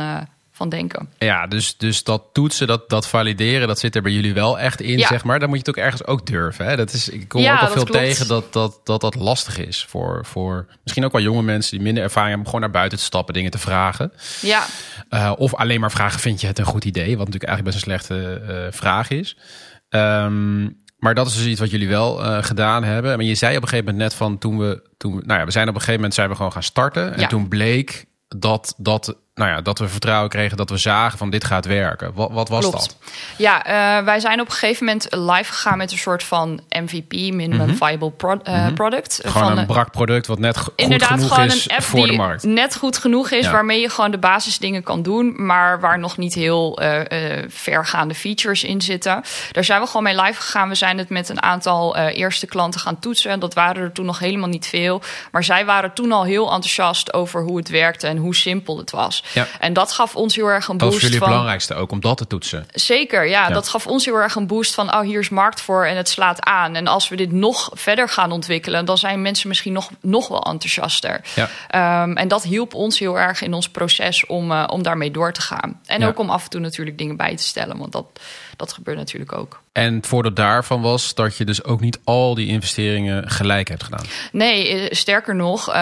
van 0.57 0.69
denken. 0.69 1.09
Ja, 1.17 1.47
dus, 1.47 1.77
dus 1.77 2.03
dat 2.03 2.23
toetsen, 2.33 2.67
dat, 2.67 2.89
dat 2.89 3.07
valideren, 3.07 3.67
dat 3.67 3.79
zit 3.79 3.95
er 3.95 4.01
bij 4.01 4.11
jullie 4.11 4.33
wel 4.33 4.59
echt 4.59 4.81
in, 4.81 4.97
Ja. 4.97 5.07
zeg 5.07 5.23
maar. 5.23 5.39
Dan 5.39 5.49
moet 5.49 5.57
je 5.57 5.63
het 5.65 5.77
ook 5.77 5.83
ergens 5.83 6.05
ook 6.05 6.25
durven. 6.25 6.65
Hè? 6.65 6.75
Dat 6.75 6.93
is, 6.93 7.09
ik 7.09 7.27
kom 7.27 7.41
Ja, 7.41 7.53
ook 7.53 7.59
al 7.59 7.67
veel 7.67 7.75
klopt. 7.83 7.91
tegen 7.91 8.27
dat 8.27 8.53
dat, 8.53 8.79
dat 8.83 9.01
dat 9.01 9.15
lastig 9.15 9.57
is 9.57 9.85
voor, 9.89 10.25
voor 10.25 10.65
misschien 10.83 11.05
ook 11.05 11.11
wel 11.11 11.21
jonge 11.21 11.41
mensen 11.41 11.71
die 11.71 11.81
minder 11.81 12.03
ervaring 12.03 12.29
hebben, 12.29 12.45
om 12.45 12.53
gewoon 12.53 12.61
naar 12.71 12.79
buiten 12.79 12.97
te 12.97 13.03
stappen, 13.03 13.33
dingen 13.33 13.51
te 13.51 13.57
vragen. 13.57 14.11
Ja, 14.41 14.65
Uh, 15.09 15.33
of 15.37 15.55
alleen 15.55 15.79
maar 15.79 15.91
vragen, 15.91 16.19
vind 16.19 16.41
je 16.41 16.47
het 16.47 16.59
een 16.59 16.65
goed 16.65 16.85
idee? 16.85 17.17
Wat 17.17 17.25
natuurlijk 17.27 17.43
eigenlijk 17.43 17.75
best 17.75 17.85
een 17.87 17.91
slechte 17.91 18.41
uh, 18.49 18.77
vraag 18.77 19.09
is. 19.09 19.37
Um, 19.89 20.85
maar 20.97 21.15
dat 21.15 21.27
is 21.27 21.35
dus 21.35 21.45
iets 21.45 21.59
wat 21.59 21.71
jullie 21.71 21.87
wel 21.87 22.23
uh, 22.25 22.43
gedaan 22.43 22.83
hebben. 22.83 23.17
Maar 23.17 23.25
je 23.25 23.35
zei 23.35 23.55
op 23.55 23.61
een 23.61 23.67
gegeven 23.67 23.91
moment 23.91 24.09
net 24.09 24.17
van 24.17 24.37
toen 24.37 24.57
we... 24.57 24.89
Toen 24.97 25.15
we 25.15 25.21
nou 25.25 25.39
ja, 25.39 25.45
we 25.45 25.51
zijn 25.51 25.63
op 25.67 25.73
een 25.73 25.79
gegeven 25.79 25.95
moment 25.99 26.13
zijn 26.13 26.29
we 26.29 26.35
gewoon 26.35 26.51
gaan 26.51 26.63
starten. 26.63 27.13
En 27.13 27.19
Ja. 27.19 27.27
toen 27.27 27.47
bleek 27.47 28.05
dat, 28.27 28.73
dat 28.77 29.17
nou 29.37 29.49
ja, 29.51 29.61
dat 29.61 29.79
we 29.79 29.87
vertrouwen 29.87 30.29
kregen, 30.29 30.57
dat 30.57 30.69
we 30.69 30.77
zagen 30.77 31.17
van 31.17 31.29
dit 31.29 31.43
gaat 31.43 31.65
werken. 31.65 32.11
Wat, 32.13 32.31
wat 32.31 32.49
was 32.49 32.59
Klopt. 32.69 32.75
dat? 32.77 32.95
Ja, 33.37 33.65
eh, 33.65 34.05
wij 34.05 34.19
zijn 34.19 34.39
op 34.41 34.45
een 34.45 34.51
gegeven 34.53 34.85
moment 34.85 35.07
live 35.09 35.51
gegaan 35.53 35.77
met 35.77 35.91
een 35.91 35.97
soort 35.97 36.23
van 36.23 36.59
MVP, 36.69 37.11
minimum 37.33 37.75
viable 37.75 38.11
pro- 38.11 38.39
eh, 38.43 38.73
product. 38.73 39.19
Mhm. 39.23 39.31
Gewoon 39.31 39.47
van, 39.49 39.57
een 39.57 39.65
brak 39.65 39.91
product 39.91 40.27
wat 40.27 40.39
net 40.39 40.57
go- 40.57 40.63
goed 40.63 40.73
Inderdaad, 40.75 41.09
genoeg 41.09 41.33
gewoon 41.33 41.45
is 41.49 41.65
een 41.65 41.71
app 41.75 41.83
voor 41.83 41.99
die 41.99 42.11
de 42.11 42.17
markt. 42.17 42.43
net 42.43 42.75
goed 42.75 42.97
genoeg 42.97 43.29
is, 43.31 43.45
Ja. 43.45 43.51
waarmee 43.51 43.81
je 43.81 43.89
gewoon 43.89 44.11
de 44.11 44.17
basisdingen 44.17 44.83
kan 44.83 45.01
doen, 45.01 45.45
maar 45.45 45.79
waar 45.79 45.99
nog 45.99 46.17
niet 46.17 46.33
heel 46.33 46.79
eh, 46.79 47.43
vergaande 47.47 48.15
features 48.15 48.63
in 48.63 48.81
zitten. 48.81 49.21
Daar 49.51 49.63
zijn 49.63 49.81
we 49.81 49.87
gewoon 49.87 50.03
mee 50.03 50.21
live 50.21 50.41
gegaan. 50.41 50.69
We 50.69 50.75
zijn 50.75 50.97
het 50.97 51.09
met 51.09 51.29
een 51.29 51.41
aantal 51.41 51.95
eerste 51.97 52.45
klanten 52.45 52.79
gaan 52.79 52.99
toetsen. 52.99 53.39
Dat 53.39 53.53
waren 53.53 53.81
er 53.83 53.91
toen 53.91 54.05
nog 54.05 54.19
helemaal 54.19 54.49
niet 54.49 54.67
veel. 54.67 55.01
Maar 55.31 55.43
zij 55.43 55.65
waren 55.65 55.93
toen 55.93 56.11
al 56.11 56.23
heel 56.23 56.43
enthousiast 56.45 57.13
over 57.13 57.41
hoe 57.43 57.57
het 57.57 57.69
werkte 57.69 58.07
en 58.07 58.17
hoe 58.17 58.35
simpel 58.35 58.77
het 58.77 58.91
was. 58.91 59.23
Ja. 59.33 59.47
En 59.59 59.73
dat 59.73 59.91
gaf 59.91 60.15
ons 60.15 60.35
heel 60.35 60.47
erg 60.47 60.67
een 60.67 60.77
Dat 60.77 60.81
was 60.81 60.89
boost 60.89 61.01
jullie 61.01 61.19
het 61.19 61.27
belangrijkste 61.27 61.73
ook, 61.73 61.91
om 61.91 61.99
dat 61.99 62.17
te 62.17 62.27
toetsen. 62.27 62.67
Zeker, 62.71 63.27
ja, 63.27 63.47
Ja. 63.47 63.53
Dat 63.53 63.69
gaf 63.69 63.87
ons 63.87 64.05
heel 64.05 64.15
erg 64.15 64.35
een 64.35 64.47
boost 64.47 64.73
van... 64.73 64.93
oh, 64.93 65.01
hier 65.01 65.19
is 65.19 65.29
markt 65.29 65.61
voor 65.61 65.85
en 65.85 65.97
het 65.97 66.09
slaat 66.09 66.43
aan. 66.43 66.75
En 66.75 66.87
als 66.87 67.09
we 67.09 67.15
dit 67.15 67.31
nog 67.31 67.69
verder 67.73 68.09
gaan 68.09 68.31
ontwikkelen... 68.31 68.85
dan 68.85 68.97
zijn 68.97 69.21
mensen 69.21 69.47
misschien 69.47 69.73
nog, 69.73 69.89
nog 70.01 70.27
wel 70.27 70.43
enthousiaster. 70.43 71.21
Ja. 71.35 71.49
Ehm, 71.67 72.17
en 72.17 72.27
dat 72.27 72.43
hielp 72.43 72.73
ons 72.73 72.99
heel 72.99 73.19
erg 73.19 73.41
in 73.41 73.53
ons 73.53 73.69
proces 73.69 74.25
om, 74.25 74.51
eh, 74.51 74.63
om 74.67 74.83
daarmee 74.83 75.11
door 75.11 75.33
te 75.33 75.41
gaan. 75.41 75.79
En 75.85 76.05
ook 76.05 76.19
om 76.19 76.29
af 76.29 76.43
en 76.43 76.49
toe 76.49 76.61
natuurlijk 76.61 76.97
dingen 76.97 77.17
bij 77.17 77.35
te 77.35 77.43
stellen. 77.43 77.77
Want 77.77 77.91
dat, 77.91 78.05
dat 78.55 78.73
gebeurt 78.73 78.97
natuurlijk 78.97 79.33
ook. 79.33 79.61
En 79.71 79.95
het 79.95 80.07
voordeel 80.07 80.33
daarvan 80.33 80.81
was 80.81 81.13
dat 81.13 81.37
je 81.37 81.45
dus 81.45 81.63
ook 81.63 81.79
niet 81.79 81.99
al 82.03 82.35
die 82.35 82.47
investeringen 82.47 83.29
gelijk 83.29 83.67
hebt 83.67 83.83
gedaan. 83.83 84.05
Nee, 84.31 84.67
eh, 84.67 84.93
sterker 84.95 85.35
nog, 85.35 85.69
eh, 85.69 85.73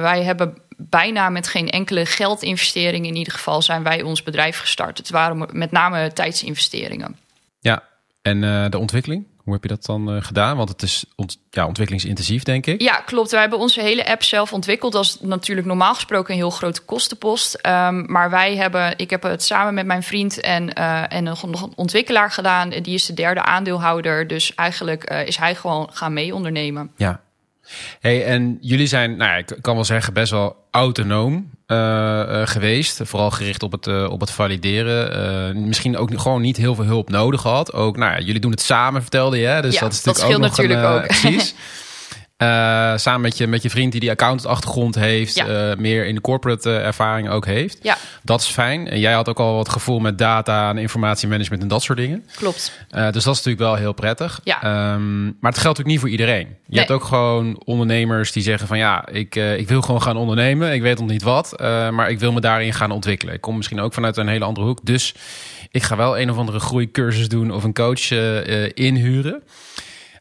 wij 0.00 0.22
hebben 0.22 0.58
bijna 0.76 1.28
met 1.28 1.48
geen 1.48 1.70
enkele 1.70 2.06
geldinvestering... 2.06 3.06
in 3.06 3.16
ieder 3.16 3.32
geval 3.32 3.62
zijn 3.62 3.82
wij 3.82 4.02
ons 4.02 4.22
bedrijf 4.22 4.58
gestart. 4.58 4.98
Het 4.98 5.10
waren 5.10 5.48
met 5.52 5.70
name 5.70 6.12
tijdsinvesteringen. 6.12 7.16
Ja, 7.60 7.82
en 8.22 8.44
eh, 8.44 8.70
de 8.70 8.78
ontwikkeling? 8.78 9.26
Hoe 9.36 9.52
heb 9.52 9.62
je 9.62 9.68
dat 9.68 9.84
dan 9.84 10.14
eh, 10.14 10.22
gedaan? 10.22 10.56
Want 10.56 10.68
het 10.68 10.82
is 10.82 11.04
ont 11.16 11.38
ja, 11.50 11.66
ontwikkelingsintensief, 11.66 12.42
denk 12.42 12.66
ik. 12.66 12.80
Ja, 12.80 12.94
klopt. 12.94 13.30
Wij 13.30 13.40
hebben 13.40 13.58
onze 13.58 13.80
hele 13.80 14.06
app 14.06 14.22
zelf 14.22 14.52
ontwikkeld. 14.52 14.92
Dat 14.92 15.04
is 15.04 15.18
natuurlijk 15.20 15.66
normaal 15.66 15.94
gesproken 15.94 16.32
een 16.32 16.40
heel 16.40 16.50
grote 16.50 16.80
kostenpost. 16.80 17.54
Ehm, 17.54 18.12
maar 18.12 18.30
wij 18.30 18.56
hebben, 18.56 18.98
ik 18.98 19.10
heb 19.10 19.22
het 19.22 19.42
samen 19.42 19.74
met 19.74 19.86
mijn 19.86 20.02
vriend 20.02 20.40
en, 20.40 20.72
eh, 20.72 21.12
en 21.12 21.24
nog 21.24 21.42
een 21.42 21.56
ontwikkelaar 21.76 22.30
gedaan. 22.30 22.68
Die 22.68 22.94
is 22.94 23.06
de 23.06 23.14
derde 23.14 23.42
aandeelhouder. 23.42 24.26
Dus 24.26 24.54
eigenlijk 24.54 25.04
is 25.04 25.36
hij 25.36 25.54
gewoon 25.54 25.88
gaan 25.92 26.12
mee 26.12 26.34
ondernemen. 26.34 26.90
Ja. 26.96 27.20
Hey, 28.00 28.24
en 28.24 28.58
jullie 28.60 28.86
zijn, 28.86 29.16
nou 29.16 29.30
ja, 29.30 29.36
ik 29.36 29.56
kan 29.60 29.74
wel 29.74 29.84
zeggen, 29.84 30.12
best 30.12 30.30
wel 30.30 30.56
autonoom 30.70 31.50
eh, 31.66 32.20
eh, 32.20 32.48
geweest. 32.48 33.00
Vooral 33.04 33.30
gericht 33.30 33.62
op 33.62 33.72
het, 33.72 33.86
eh, 33.86 34.10
op 34.10 34.20
het 34.20 34.30
valideren. 34.30 35.66
Misschien 35.66 35.96
ook 35.96 36.20
gewoon 36.20 36.42
niet 36.42 36.56
heel 36.56 36.74
veel 36.74 36.84
hulp 36.84 37.10
nodig 37.10 37.40
gehad. 37.40 37.72
Ook, 37.72 37.96
nou 37.96 38.12
ja, 38.12 38.18
jullie 38.18 38.40
doen 38.40 38.50
het 38.50 38.60
samen, 38.60 39.00
vertelde 39.00 39.38
je. 39.38 39.46
Hè? 39.46 39.62
Dus 39.62 39.74
Ja, 39.74 39.80
dat 39.80 39.92
is 39.92 40.02
dat 40.02 40.14
natuurlijk 40.14 40.42
ook 40.42 40.48
nog 40.48 40.58
een, 40.58 40.68
natuurlijk 40.68 40.88
eh, 40.88 41.02
ook. 41.02 41.06
Precies. 41.06 41.54
Eh, 42.44 42.98
samen 42.98 43.20
met 43.20 43.38
je, 43.38 43.46
met 43.46 43.62
je 43.62 43.70
vriend 43.70 43.92
die 43.92 44.00
die 44.00 44.10
accountant-achtergrond 44.10 44.94
heeft. 44.94 45.34
Ja. 45.34 45.70
eh, 45.70 45.76
meer 45.76 46.06
in 46.06 46.14
de 46.14 46.20
corporate 46.20 46.70
eh, 46.76 46.86
ervaring 46.86 47.28
ook 47.28 47.46
heeft. 47.46 47.78
Ja, 47.82 47.96
Dat 48.22 48.40
is 48.40 48.46
fijn. 48.46 48.88
En 48.88 49.00
jij 49.00 49.12
had 49.12 49.28
ook 49.28 49.38
al 49.40 49.54
wat 49.54 49.68
gevoel 49.68 49.98
met 49.98 50.18
data 50.18 50.70
en 50.70 50.78
informatiemanagement 50.78 51.62
en 51.62 51.68
dat 51.68 51.82
soort 51.82 51.98
dingen. 51.98 52.24
klopt. 52.36 52.72
Uh, 52.90 53.02
dus 53.04 53.24
dat 53.24 53.34
is 53.34 53.42
natuurlijk 53.44 53.58
wel 53.58 53.74
heel 53.74 53.92
prettig. 53.92 54.40
Ja. 54.44 54.92
Um, 54.94 55.24
maar 55.24 55.52
het 55.52 55.60
geldt 55.60 55.78
natuurlijk 55.78 55.86
niet 55.86 56.00
voor 56.00 56.08
iedereen. 56.08 56.46
Je 56.46 56.54
Nee. 56.66 56.78
hebt 56.78 56.90
ook 56.90 57.04
gewoon 57.04 57.62
ondernemers 57.64 58.32
die 58.32 58.42
zeggen 58.42 58.66
van 58.68 58.78
ja, 58.78 59.08
ik, 59.08 59.36
uh, 59.36 59.58
ik 59.58 59.68
wil 59.68 59.82
gewoon 59.82 60.02
gaan 60.02 60.16
ondernemen. 60.16 60.72
Ik 60.72 60.82
weet 60.82 60.98
nog 60.98 61.08
niet 61.08 61.22
wat, 61.22 61.52
uh, 61.60 61.90
maar 61.90 62.10
ik 62.10 62.18
wil 62.18 62.32
me 62.32 62.40
daarin 62.40 62.72
gaan 62.72 62.90
ontwikkelen. 62.90 63.34
Ik 63.34 63.40
kom 63.40 63.56
misschien 63.56 63.80
ook 63.80 63.94
vanuit 63.94 64.16
een 64.16 64.28
hele 64.28 64.44
andere 64.44 64.66
hoek. 64.66 64.78
Dus 64.82 65.14
ik 65.70 65.82
ga 65.82 65.96
wel 65.96 66.18
een 66.18 66.30
of 66.30 66.36
andere 66.36 66.58
groeicursus 66.60 67.28
doen 67.28 67.50
of 67.52 67.64
een 67.64 67.72
coach 67.74 68.10
uh, 68.10 68.68
inhuren. 68.74 69.42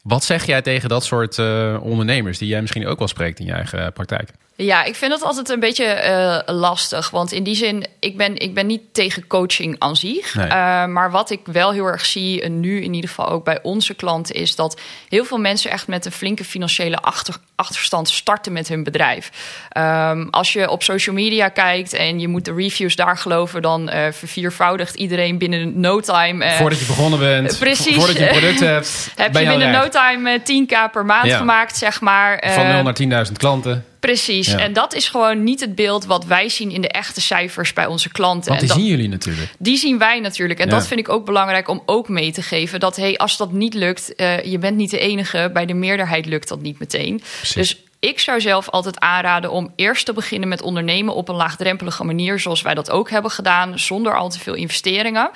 Wat 0.03 0.23
zeg 0.23 0.45
jij 0.45 0.61
tegen 0.61 0.89
dat 0.89 1.03
soort 1.03 1.37
uh, 1.37 1.79
ondernemers 1.81 2.37
die 2.37 2.47
jij 2.47 2.61
misschien 2.61 2.87
ook 2.87 2.99
wel 2.99 3.07
spreekt 3.07 3.39
in 3.39 3.45
je 3.45 3.51
eigen 3.51 3.93
praktijk? 3.93 4.31
Ja, 4.55 4.83
ik 4.83 4.95
vind 4.95 5.11
dat 5.11 5.23
altijd 5.23 5.49
een 5.49 5.59
beetje 5.59 6.03
uh, 6.47 6.55
lastig. 6.55 7.09
Want 7.09 7.31
in 7.31 7.43
die 7.43 7.55
zin, 7.55 7.85
ik 7.99 8.17
ben, 8.17 8.37
ik 8.37 8.53
ben 8.53 8.67
niet 8.67 8.81
tegen 8.91 9.27
coaching 9.27 9.75
aan 9.79 9.95
zich. 9.95 10.35
Nee. 10.35 10.45
Uh, 10.45 10.51
maar 10.85 11.11
wat 11.11 11.29
ik 11.29 11.39
wel 11.43 11.71
heel 11.71 11.85
erg 11.85 12.05
zie, 12.05 12.41
en 12.41 12.59
nu 12.59 12.81
in 12.81 12.93
ieder 12.93 13.09
geval 13.09 13.29
ook 13.29 13.43
bij 13.43 13.59
onze 13.61 13.93
klanten, 13.93 14.35
is 14.35 14.55
dat 14.55 14.81
heel 15.09 15.25
veel 15.25 15.37
mensen 15.37 15.71
echt 15.71 15.87
met 15.87 16.05
een 16.05 16.11
flinke 16.11 16.43
financiële 16.43 16.97
achter, 16.97 17.35
achterstand 17.55 18.09
starten 18.09 18.53
met 18.53 18.67
hun 18.67 18.83
bedrijf. 18.83 19.31
Um, 19.77 20.29
als 20.29 20.53
je 20.53 20.69
op 20.69 20.83
social 20.83 21.15
media 21.15 21.49
kijkt 21.49 21.93
en 21.93 22.19
je 22.19 22.27
moet 22.27 22.45
de 22.45 22.53
reviews 22.53 22.95
daar 22.95 23.17
geloven, 23.17 23.61
dan 23.61 23.89
uh, 23.89 24.05
verviervoudigt 24.11 24.95
iedereen 24.95 25.37
binnen 25.37 25.79
no 25.79 25.99
time. 25.99 26.51
voordat 26.51 26.79
je 26.79 26.85
begonnen 26.85 27.19
bent, 27.19 27.59
precies, 27.59 27.95
voordat 27.95 28.17
je 28.17 28.23
een 28.23 28.39
product 28.39 28.59
hebt, 28.59 29.09
heb 29.15 29.31
ben 29.31 29.41
je 29.41 29.47
binnen 29.49 29.71
no 29.71 29.89
time 29.89 30.39
10k 30.39 30.91
per 30.91 31.05
maand 31.05 31.27
Ja. 31.27 31.37
gemaakt, 31.37 31.77
zeg 31.77 32.01
maar. 32.01 32.43
Van 32.53 32.65
Uh, 32.65 32.73
0 32.73 32.83
naar 33.09 33.25
10.000 33.27 33.31
klanten. 33.37 33.85
Precies, 34.05 34.51
Ja. 34.51 34.57
en 34.57 34.73
dat 34.73 34.93
is 34.93 35.09
gewoon 35.09 35.43
niet 35.43 35.59
het 35.59 35.75
beeld 35.75 36.05
wat 36.05 36.25
wij 36.25 36.49
zien 36.49 36.71
in 36.71 36.81
de 36.81 36.87
echte 36.87 37.21
cijfers 37.21 37.73
bij 37.73 37.85
onze 37.85 38.09
klanten. 38.11 38.47
Want 38.49 38.59
die 38.59 38.69
en 38.69 38.75
dat, 38.75 38.83
zien 38.85 38.95
jullie 38.95 39.09
natuurlijk. 39.09 39.51
die 39.59 39.77
zien 39.77 39.97
wij 39.97 40.19
natuurlijk. 40.19 40.59
En 40.59 40.65
Ja. 40.69 40.71
dat 40.71 40.87
vind 40.87 40.99
ik 40.99 41.09
ook 41.09 41.25
belangrijk 41.25 41.67
om 41.67 41.83
ook 41.85 42.09
mee 42.09 42.31
te 42.31 42.41
geven. 42.41 42.79
Dat 42.79 42.95
hey, 42.95 43.17
als 43.17 43.37
dat 43.37 43.51
niet 43.51 43.73
lukt, 43.73 44.13
uh, 44.17 44.43
je 44.43 44.57
bent 44.57 44.77
niet 44.77 44.89
de 44.89 44.99
enige. 44.99 45.49
Bij 45.53 45.65
de 45.65 45.73
meerderheid 45.73 46.25
lukt 46.25 46.47
dat 46.47 46.61
niet 46.61 46.79
meteen. 46.79 47.21
Precies. 47.37 47.53
Dus 47.55 47.83
ik 47.99 48.19
zou 48.19 48.41
zelf 48.41 48.69
altijd 48.69 48.99
aanraden 48.99 49.51
om 49.51 49.73
eerst 49.75 50.05
te 50.05 50.13
beginnen 50.13 50.49
met 50.49 50.61
ondernemen 50.61 51.15
op 51.15 51.29
een 51.29 51.35
laagdrempelige 51.35 52.03
manier, 52.03 52.39
zoals 52.39 52.61
wij 52.61 52.73
dat 52.73 52.91
ook 52.91 53.09
hebben 53.09 53.31
gedaan, 53.31 53.79
zonder 53.79 54.17
al 54.17 54.29
te 54.29 54.39
veel 54.39 54.53
investeringen. 54.53 55.29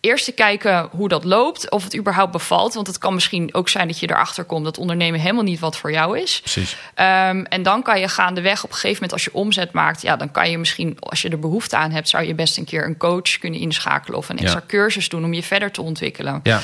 Eerst 0.00 0.24
te 0.24 0.32
kijken 0.32 0.88
hoe 0.90 1.08
dat 1.08 1.24
loopt, 1.24 1.70
of 1.70 1.84
het 1.84 1.96
überhaupt 1.96 2.32
bevalt. 2.32 2.74
Want 2.74 2.86
het 2.86 2.98
kan 2.98 3.14
misschien 3.14 3.54
ook 3.54 3.68
zijn 3.68 3.88
dat 3.88 3.98
je 3.98 4.10
erachter 4.10 4.44
komt 4.44 4.64
dat 4.64 4.78
ondernemen 4.78 5.20
helemaal 5.20 5.42
niet 5.42 5.60
wat 5.60 5.76
voor 5.76 5.92
jou 5.92 6.18
is. 6.18 6.40
Precies. 6.40 6.72
Um, 6.72 7.44
en 7.44 7.62
dan 7.62 7.82
kan 7.82 8.00
je 8.00 8.08
gaandeweg 8.08 8.64
op 8.64 8.70
een 8.70 8.74
gegeven 8.74 8.94
moment, 8.94 9.12
als 9.12 9.24
je 9.24 9.34
omzet 9.34 9.72
maakt, 9.72 10.02
ja, 10.02 10.16
dan 10.16 10.30
kan 10.30 10.50
je 10.50 10.58
misschien, 10.58 10.96
als 11.00 11.22
je 11.22 11.28
er 11.28 11.38
behoefte 11.38 11.76
aan 11.76 11.90
hebt, 11.90 12.08
zou 12.08 12.24
je 12.24 12.34
best 12.34 12.58
een 12.58 12.64
keer 12.64 12.84
een 12.84 12.96
coach 12.96 13.38
kunnen 13.38 13.60
inschakelen 13.60 14.18
of 14.18 14.28
een 14.28 14.38
extra 14.38 14.60
Ja. 14.60 14.66
cursus 14.66 15.08
doen 15.08 15.24
om 15.24 15.32
je 15.32 15.42
verder 15.42 15.70
te 15.70 15.82
ontwikkelen. 15.82 16.40
Ja. 16.42 16.60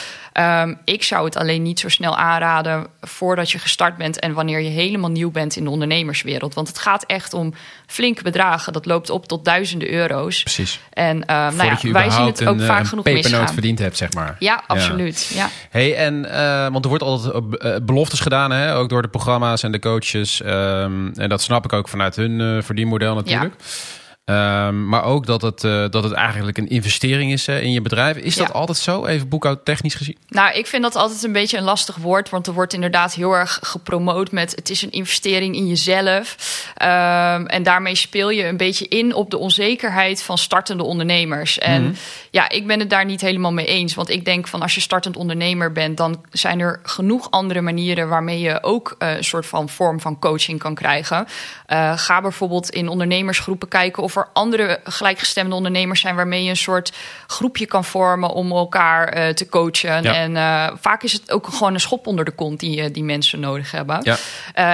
Um, 0.63 0.79
ik 0.85 1.03
zou 1.03 1.25
het 1.25 1.37
alleen 1.37 1.63
niet 1.63 1.81
zo 1.81 1.89
snel 1.89 2.17
aanraden 2.17 2.87
voordat 3.01 3.51
je 3.51 3.59
gestart 3.59 3.97
bent 3.97 4.19
en 4.19 4.33
wanneer 4.33 4.61
je 4.61 4.69
helemaal 4.69 5.11
nieuw 5.11 5.31
bent 5.31 5.57
in 5.57 5.65
de 5.65 5.71
ondernemerswereld. 5.71 6.55
Want 6.55 6.69
het 6.69 6.79
gaat 6.79 7.05
echt 7.05 7.33
om 7.33 7.55
flinke 7.87 8.23
bedragen. 8.23 8.73
Dat 8.73 8.87
loopt 8.87 9.11
op 9.11 9.27
tot 9.27 9.45
duizenden 9.45 9.91
euro's. 9.91 10.43
Precies. 10.43 10.81
En 10.93 11.17
uh, 11.17 11.27
nou 11.27 11.65
ja, 11.65 11.93
wij 11.93 12.11
zien 12.11 12.27
het 12.27 12.47
ook 12.47 12.55
een, 12.55 12.61
eh, 12.61 12.67
vaak 12.67 12.81
een 12.81 12.87
genoeg 12.87 13.05
pepernoot 13.25 13.41
misgaan. 13.41 13.55
verdiend 13.55 13.79
hebt, 13.79 13.97
zeg 13.97 14.13
maar. 14.13 14.37
Ja, 14.39 14.63
absoluut. 14.67 15.31
Ja. 15.35 15.49
Hey, 15.71 15.97
en 15.97 16.15
uh, 16.15 16.69
want 16.69 16.85
er 16.85 16.89
wordt 16.89 17.05
altijd 17.05 17.35
uh, 17.35 17.77
beloftes 17.83 18.21
gedaan, 18.21 18.51
hè? 18.51 18.77
ook 18.77 18.89
door 18.89 19.03
de 19.03 19.09
programma's 19.09 19.63
en 19.63 19.73
de 19.73 19.79
coaches. 19.79 20.41
Um, 20.47 21.13
en 21.15 21.29
dat 21.29 21.43
snap 21.43 21.65
ik 21.65 21.73
ook 21.73 21.89
vanuit 21.89 22.17
hun 22.17 22.41
uh, 22.41 22.63
verdienmodel 22.63 23.15
natuurlijk. 23.15 23.55
Um, 24.31 24.89
maar 24.89 25.05
ook 25.05 25.27
dat 25.27 25.43
het, 25.43 25.65
uh, 25.65 25.89
dat 25.91 26.05
het 26.05 26.13
eigenlijk 26.13 26.59
een 26.59 26.69
investering 26.69 27.33
is 27.33 27.49
uh, 27.49 27.63
in 27.63 27.73
je 27.73 27.81
bedrijf. 27.81 28.17
Is 28.17 28.37
dat 28.37 28.53
altijd 28.53 28.79
zo, 28.79 29.07
even 29.07 29.29
boekhoudtechnisch 29.29 29.95
gezien? 29.95 30.17
Nou, 30.29 30.55
ik 30.55 30.67
vind 30.67 30.83
dat 30.83 30.97
altijd 30.97 31.23
een 31.23 31.33
beetje 31.33 31.59
een 31.59 31.65
lastig 31.65 31.97
woord. 31.97 32.31
Want 32.31 32.47
er 32.47 32.53
wordt 32.53 32.73
inderdaad 32.73 33.15
heel 33.15 33.33
erg 33.33 33.59
gepromoot 33.63 34.33
met... 34.33 34.51
het 34.55 34.71
is 34.71 34.83
een 34.83 34.91
investering 34.91 35.57
in 35.57 35.67
jezelf. 35.67 36.37
Um, 36.83 37.47
en 37.47 37.63
daarmee 37.63 37.95
speel 37.95 38.31
je 38.31 38.45
een 38.45 38.57
beetje 38.57 38.89
in 38.89 39.15
op 39.15 39.31
de 39.31 39.39
onzekerheid 39.39 40.23
van 40.23 40.39
startende 40.39 40.83
ondernemers. 40.83 41.59
En 41.59 41.83
Mhm. 41.83 41.95
ja, 42.31 42.49
ik 42.49 42.67
ben 42.67 42.79
het 42.79 42.91
daar 42.91 43.05
niet 43.05 43.21
helemaal 43.21 43.53
mee 43.53 43.67
eens. 43.67 43.95
Want 43.95 44.11
ik 44.11 44.25
denk 44.25 44.49
van 44.49 44.63
als 44.63 44.75
je 44.75 44.81
startend 44.81 45.17
ondernemer 45.17 45.73
bent... 45.73 45.97
dan 45.97 46.25
zijn 46.31 46.61
er 46.61 46.81
genoeg 46.83 47.31
andere 47.31 47.61
manieren... 47.61 48.09
waarmee 48.09 48.41
je 48.41 48.63
ook 48.63 48.97
uh, 48.99 49.17
een 49.17 49.25
soort 49.25 49.47
van 49.47 49.69
vorm 49.69 50.01
van 50.01 50.19
coaching 50.19 50.59
kan 50.59 50.75
krijgen. 50.75 51.27
Ga 51.95 52.21
bijvoorbeeld 52.21 52.71
in 52.71 52.89
ondernemersgroepen 52.89 53.69
kijken... 53.69 54.03
of 54.03 54.13
er 54.17 54.29
andere 54.33 54.81
gelijkgestemde 54.85 55.55
ondernemers 55.55 56.01
zijn... 56.01 56.15
waarmee 56.15 56.45
je 56.45 56.51
een 56.51 56.57
soort 56.57 56.93
groepje 57.27 57.67
kan 57.67 57.85
vormen 57.85 58.31
om 58.31 58.53
elkaar 58.53 59.19
uh, 59.19 59.29
te 59.29 59.49
coachen. 59.49 60.03
Ja. 60.03 60.15
En 60.15 60.31
uh, 60.35 60.71
vaak 60.81 61.03
is 61.03 61.13
het 61.13 61.31
ook 61.31 61.47
gewoon 61.47 61.75
een 61.75 61.81
schop 61.81 62.07
onder 62.07 62.25
de 62.25 62.31
kont 62.31 62.61
die, 62.61 62.83
uh, 62.83 62.93
die 62.93 63.05
mensen 63.05 63.41
nodig 63.41 63.71
hebben. 63.71 64.01
Ja. 64.03 64.17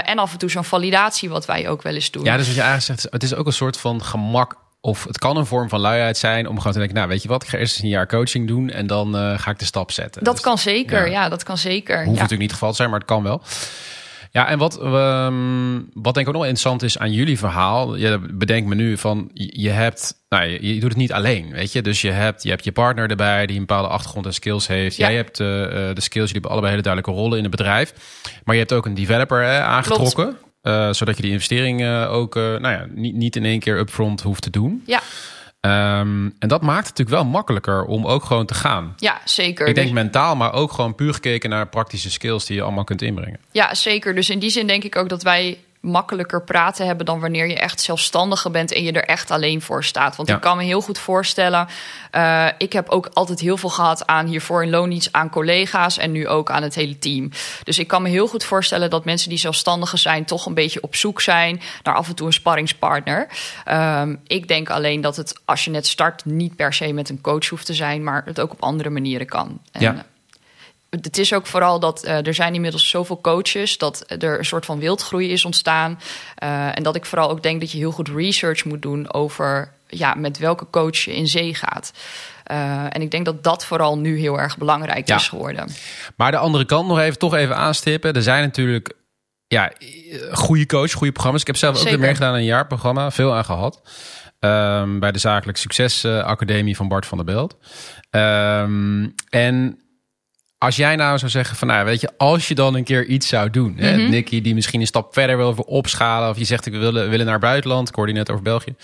En 0.03 0.19
af 0.19 0.33
en 0.33 0.39
toe 0.39 0.51
zo'n 0.51 0.65
validatie, 0.65 1.29
wat 1.29 1.47
wij 1.47 1.69
ook 1.69 1.83
wel 1.83 1.95
eens 1.95 2.11
doen. 2.11 2.25
Ja, 2.25 2.37
dus 2.37 2.47
wat 2.47 2.55
je 2.55 2.63
eigenlijk 2.63 3.01
zegt, 3.01 3.13
het 3.13 3.23
is 3.23 3.35
ook 3.35 3.47
een 3.47 3.53
soort 3.53 3.77
van 3.77 4.05
gemak. 4.05 4.57
Of 4.83 5.05
het 5.05 5.19
kan 5.19 5.37
een 5.37 5.47
vorm 5.47 5.69
van 5.69 5.81
luiheid 5.81 6.19
zijn 6.19 6.49
om 6.49 6.57
gewoon 6.57 6.73
te 6.73 6.79
denken, 6.79 6.97
nou 6.97 7.09
weet 7.09 7.23
je 7.23 7.29
wat, 7.29 7.43
ik 7.43 7.49
ga 7.49 7.59
eerst 7.59 7.83
een 7.83 7.89
jaar 7.89 8.07
coaching 8.07 8.49
doen 8.49 8.71
en 8.71 8.87
dan 8.87 9.17
uh, 9.17 9.39
ga 9.39 9.51
ik 9.51 9.59
de 9.59 9.65
stap 9.65 9.91
zetten. 9.91 10.25
Dat 10.25 10.35
Dus 10.35 10.43
kan 10.43 10.59
zeker, 10.59 11.07
ja. 11.07 11.23
ja, 11.23 11.29
dat 11.29 11.43
kan 11.43 11.59
zeker. 11.59 11.97
hoeft 11.97 12.07
ja. 12.07 12.13
natuurlijk 12.13 12.41
niet 12.41 12.51
het 12.51 12.59
geval 12.59 12.71
te 12.71 12.77
zijn, 12.77 12.91
maar 12.91 12.99
het 12.99 13.09
kan 13.09 13.23
wel. 13.23 13.43
Ja, 14.33 14.49
en 14.49 14.59
wat, 14.59 14.83
um, 14.83 15.89
wat 15.93 16.15
denk 16.15 16.27
ik 16.27 16.29
ook 16.29 16.41
nog 16.41 16.43
interessant 16.43 16.83
is 16.83 16.99
aan 16.99 17.13
jullie 17.13 17.39
verhaal. 17.39 17.97
Je 17.97 18.19
bedenkt 18.33 18.69
me 18.69 18.75
nu 18.75 18.97
van, 18.97 19.31
je, 19.35 19.71
hebt, 19.71 20.15
nou, 20.29 20.45
je, 20.45 20.75
je, 20.75 20.81
doet 20.81 20.89
het 20.89 20.99
niet 20.99 21.13
alleen, 21.13 21.51
weet 21.53 21.73
je. 21.73 21.83
Dus 21.83 22.01
je 22.01 22.11
hebt, 22.11 22.43
je 22.43 22.49
hebt 22.49 22.65
je 22.65 22.73
partner 22.73 23.11
erbij 23.11 23.47
die 23.47 23.55
een 23.55 23.67
bepaalde 23.67 23.89
achtergrond 23.89 24.27
en 24.27 24.35
skills 24.35 24.67
heeft. 24.67 24.97
Ja. 24.97 25.07
Jij 25.07 25.17
hebt 25.17 25.41
uh, 25.41 25.47
de 25.47 25.93
skills, 25.95 26.13
jullie 26.13 26.33
hebben 26.33 26.51
allebei 26.51 26.71
hele 26.71 26.83
duidelijke 26.83 27.21
rollen 27.21 27.37
in 27.37 27.43
het 27.43 27.57
bedrijf. 27.57 27.93
Maar 28.45 28.55
je 28.55 28.61
hebt 28.61 28.73
ook 28.73 28.87
een 28.87 28.95
developer 28.95 29.43
hè, 29.43 29.61
aangetrokken. 29.61 30.37
Uh, 30.63 30.93
zodat 30.93 31.17
je 31.17 31.23
die 31.23 31.33
investering 31.33 31.81
uh, 31.81 32.13
ook 32.13 32.37
uh, 32.37 32.43
nou 32.43 32.75
ja, 32.75 32.87
niet, 32.95 33.15
niet 33.15 33.37
in 33.37 33.45
één 33.45 33.61
keer 33.61 33.79
upfront 33.79 34.21
hoeft 34.21 34.43
te 34.43 34.51
doen. 34.51 34.83
Ja. 34.87 35.01
Ehm, 35.61 36.29
en 36.39 36.49
dat 36.49 36.63
maakt 36.63 36.87
het 36.89 36.99
natuurlijk 36.99 37.23
wel 37.23 37.33
makkelijker 37.33 37.85
om 37.85 38.07
ook 38.07 38.25
gewoon 38.25 38.47
te 38.47 38.55
gaan. 38.55 38.93
Ja, 38.97 39.21
zeker. 39.25 39.67
Ik 39.67 39.75
denk 39.75 39.87
Dus- 39.87 39.97
mentaal, 39.97 40.37
maar 40.37 40.53
ook 40.53 40.73
gewoon 40.73 40.95
puur 40.95 41.15
gekeken 41.15 41.51
naar 41.51 41.67
praktische 41.69 42.11
skills 42.11 42.47
die 42.47 42.57
je 42.57 42.63
allemaal 42.63 42.85
kunt 42.85 43.03
inbrengen. 43.03 43.41
Ja, 43.53 43.75
zeker. 43.75 44.15
Dus 44.15 44.31
in 44.31 44.39
die 44.39 44.51
zin 44.51 44.67
denk 44.67 44.85
ik 44.85 44.97
ook 44.97 45.09
dat 45.09 45.23
wij 45.23 45.59
makkelijker 45.81 46.43
praten 46.45 46.87
hebben 46.87 47.07
dan 47.07 47.21
wanneer 47.21 47.47
je 47.49 47.59
echt 47.59 47.81
zelfstandige 47.81 48.51
bent 48.51 48.73
en 48.73 48.83
je 48.83 48.93
er 48.93 49.05
echt 49.05 49.31
alleen 49.31 49.63
voor 49.63 49.85
staat. 49.85 50.17
Want 50.17 50.29
Ja. 50.29 50.35
ik 50.35 50.41
kan 50.41 50.57
me 50.57 50.63
heel 50.63 50.81
goed 50.81 50.99
voorstellen. 50.99 51.69
eh, 52.11 52.47
ik 52.59 52.73
heb 52.73 52.89
ook 52.89 53.11
altijd 53.13 53.41
heel 53.41 53.57
veel 53.57 53.69
gehad 53.69 54.07
aan 54.07 54.27
hiervoor 54.27 54.63
in 54.63 54.71
loondienst 54.71 55.09
aan 55.13 55.31
collega's 55.31 55.99
en 55.99 56.13
nu 56.13 56.29
ook 56.29 56.51
aan 56.51 56.63
het 56.63 56.75
hele 56.75 56.99
team. 56.99 57.31
Dus 57.65 57.79
ik 57.79 57.89
kan 57.89 58.03
me 58.03 58.09
heel 58.09 58.27
goed 58.27 58.45
voorstellen 58.45 58.91
dat 58.91 59.05
mensen 59.05 59.29
die 59.29 59.39
zelfstandigen 59.39 59.99
zijn 59.99 60.25
toch 60.25 60.47
een 60.47 60.55
beetje 60.55 60.83
op 60.83 60.97
zoek 60.97 61.21
zijn 61.21 61.61
naar 61.83 61.95
af 61.95 62.09
en 62.09 62.15
toe 62.15 62.27
een 62.27 62.33
sparringspartner. 62.33 63.29
Ehm, 63.65 64.17
ik 64.27 64.49
denk 64.49 64.71
alleen 64.71 65.01
dat 65.01 65.17
het 65.17 65.41
als 65.45 65.65
je 65.65 65.71
net 65.71 65.87
start 65.87 66.25
niet 66.25 66.57
per 66.57 66.73
se 66.75 66.93
met 66.93 67.09
een 67.09 67.21
coach 67.21 67.49
hoeft 67.49 67.67
te 67.67 67.75
zijn, 67.75 68.05
maar 68.05 68.23
het 68.25 68.41
ook 68.41 68.53
op 68.53 68.63
andere 68.63 68.91
manieren 68.91 69.27
kan. 69.27 69.61
En, 69.73 69.81
Ja. 69.81 70.05
Het 70.91 71.19
is 71.19 71.35
ook 71.35 71.47
vooral 71.47 71.81
dat 71.81 72.05
eh, 72.05 72.27
er 72.27 72.35
zijn 72.35 72.55
inmiddels 72.55 72.89
zoveel 72.89 73.21
coaches 73.21 73.79
dat 73.79 74.05
er 74.19 74.39
een 74.39 74.45
soort 74.45 74.65
van 74.65 74.79
wildgroei 74.79 75.31
is 75.31 75.45
ontstaan. 75.45 76.01
Eh, 76.35 76.77
en 76.77 76.83
dat 76.83 76.97
ik 76.97 77.05
vooral 77.07 77.31
ook 77.31 77.43
denk 77.43 77.61
dat 77.61 77.71
je 77.73 77.79
heel 77.79 77.91
goed 77.91 78.09
research 78.09 78.65
moet 78.65 78.83
doen 78.83 79.13
over 79.13 79.73
ja, 79.87 80.15
met 80.15 80.39
welke 80.39 80.67
coach 80.71 80.97
je 80.97 81.15
in 81.15 81.27
zee 81.27 81.55
gaat. 81.55 81.93
Eh, 82.45 82.85
en 82.85 83.03
ik 83.03 83.11
denk 83.11 83.25
dat 83.25 83.45
dat 83.45 83.65
vooral 83.65 83.99
nu 83.99 84.19
heel 84.19 84.39
erg 84.39 84.59
belangrijk 84.59 85.09
Ja. 85.09 85.17
is 85.17 85.29
geworden. 85.29 85.69
Maar 86.17 86.31
de 86.31 86.37
andere 86.37 86.65
kant 86.65 86.89
nog 86.89 86.99
even, 86.99 87.19
toch 87.19 87.35
even 87.35 87.57
aanstippen. 87.57 88.13
Er 88.13 88.23
zijn 88.23 88.43
natuurlijk 88.43 88.93
ja, 89.47 89.73
goede 90.33 90.67
coach, 90.67 90.93
goede 90.93 91.13
programma's. 91.13 91.41
Ik 91.41 91.47
heb 91.47 91.57
zelf 91.57 91.79
ook 91.79 91.89
weer 91.89 91.99
meegedaan 91.99 92.33
aan 92.33 92.39
een 92.39 92.45
jaarprogramma. 92.45 93.11
Veel 93.11 93.35
aan 93.35 93.45
gehad. 93.45 93.83
Ehm, 94.39 94.99
bij 94.99 95.13
de 95.13 95.19
Zakelijk 95.19 95.59
Succes 95.59 96.05
Academie 96.05 96.77
van 96.77 96.89
Bart 96.89 97.07
van 97.07 97.19
der 97.19 97.27
Belt. 97.27 97.57
Ehm, 98.11 99.09
en 99.29 99.79
als 100.65 100.77
jij 100.77 100.97
nou 100.97 101.19
zou 101.19 101.31
zeggen 101.31 101.57
van, 101.57 101.69
nou 101.69 101.85
weet 101.85 102.01
je, 102.01 102.11
als 102.17 102.49
je 102.49 102.55
dan 102.55 102.75
een 102.75 102.85
keer 102.85 103.07
iets 103.07 103.29
zou 103.29 103.51
doen, 103.51 103.77
hè, 103.77 103.97
Mhm. 103.97 104.11
Nicky 104.11 104.41
die 104.41 104.55
misschien 104.55 104.81
een 104.81 104.87
stap 104.87 105.13
verder 105.13 105.37
wil 105.37 105.53
opschalen, 105.53 106.29
of 106.29 106.39
je 106.39 106.45
zegt 106.45 106.67
ik 106.67 106.73
wil 106.73 106.93
willen 106.93 107.27
naar 107.27 107.39
buitenland, 107.39 107.89
ik 107.89 107.95
hoorde 107.95 108.13
je 108.13 108.19
net 108.19 108.31
over 108.31 108.43
België. 108.43 108.75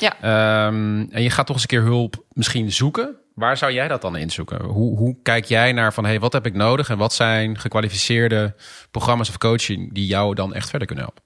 Ja. 0.00 0.16
Ehm, 0.20 1.06
en 1.10 1.22
je 1.22 1.30
gaat 1.30 1.46
toch 1.46 1.54
eens 1.54 1.64
een 1.64 1.78
keer 1.78 1.82
hulp 1.82 2.24
misschien 2.32 2.72
zoeken. 2.72 3.16
Waar 3.34 3.56
zou 3.56 3.72
jij 3.72 3.88
dat 3.88 4.02
dan 4.02 4.16
inzoeken? 4.16 4.64
Hoe, 4.64 4.96
hoe 4.96 5.16
kijk 5.22 5.44
jij 5.44 5.72
naar 5.72 5.94
van, 5.94 6.04
hey, 6.04 6.20
wat 6.20 6.32
heb 6.32 6.46
ik 6.46 6.54
nodig 6.54 6.88
en 6.90 6.98
wat 6.98 7.14
zijn 7.14 7.58
gekwalificeerde 7.58 8.54
programma's 8.90 9.28
of 9.28 9.38
coaching 9.38 9.94
die 9.94 10.06
jou 10.06 10.34
dan 10.34 10.54
echt 10.54 10.70
verder 10.70 10.86
kunnen 10.86 11.04
helpen? 11.04 11.22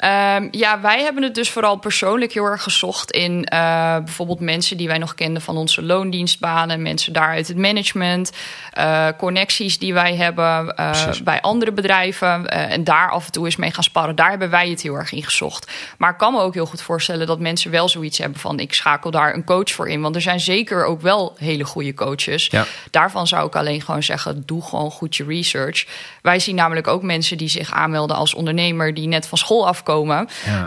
Ehm, 0.00 0.48
ja, 0.50 0.80
wij 0.80 1.02
hebben 1.02 1.22
het 1.22 1.34
dus 1.34 1.50
vooral 1.50 1.76
persoonlijk 1.76 2.32
heel 2.32 2.44
erg 2.44 2.62
gezocht 2.62 3.10
in 3.10 3.44
eh, 3.44 3.96
bijvoorbeeld 3.96 4.40
mensen 4.40 4.76
die 4.76 4.88
wij 4.88 4.98
nog 4.98 5.14
kenden 5.14 5.42
van 5.42 5.56
onze 5.56 5.82
loondienstbanen, 5.82 6.82
mensen 6.82 7.12
daar 7.12 7.28
uit 7.28 7.48
het 7.48 7.56
management, 7.56 8.32
eh, 8.72 9.08
connecties 9.18 9.78
die 9.78 9.94
wij 9.94 10.14
hebben 10.14 10.76
eh, 10.76 11.10
bij 11.24 11.40
andere 11.40 11.72
bedrijven 11.72 12.46
en 12.46 12.84
daar 12.84 13.10
af 13.10 13.26
en 13.26 13.32
toe 13.32 13.44
eens 13.44 13.56
mee 13.56 13.70
gaan 13.70 13.82
sparren. 13.82 14.14
Daar 14.16 14.30
hebben 14.30 14.50
wij 14.50 14.68
het 14.68 14.82
heel 14.82 14.94
erg 14.94 15.12
in 15.12 15.22
gezocht. 15.22 15.70
Maar 15.98 16.10
ik 16.10 16.18
kan 16.18 16.32
me 16.32 16.40
ook 16.40 16.54
heel 16.54 16.66
goed 16.66 16.82
voorstellen 16.82 17.26
dat 17.26 17.40
mensen 17.40 17.70
wel 17.70 17.88
zoiets 17.88 18.18
hebben 18.18 18.40
van 18.40 18.60
ik 18.60 18.74
schakel 18.74 19.10
daar 19.10 19.34
een 19.34 19.44
coach 19.44 19.70
voor 19.70 19.88
in, 19.88 20.00
want 20.00 20.14
er 20.14 20.22
zijn 20.22 20.40
zeker 20.40 20.84
ook 20.84 21.00
wel 21.00 21.34
hele 21.38 21.64
goede 21.64 21.94
coaches. 21.94 22.46
Ja. 22.46 22.64
Daarvan 22.90 23.26
zou 23.26 23.46
ik 23.46 23.56
alleen 23.56 23.82
gewoon 23.82 24.02
zeggen: 24.02 24.42
doe 24.46 24.62
gewoon 24.62 24.90
goed 24.90 25.16
je 25.16 25.24
research. 25.24 25.86
Wij 26.22 26.38
zien 26.38 26.54
namelijk 26.54 26.86
ook 26.86 27.02
mensen 27.02 27.38
die 27.38 27.48
zich 27.48 27.72
aanmelden 27.72 28.16
als 28.16 28.34
ondernemer, 28.34 28.94
die 28.94 29.08
net 29.08 29.28
van 29.28 29.38
school 29.38 29.66
afkomen. 29.66 29.88
Ja. 30.44 30.66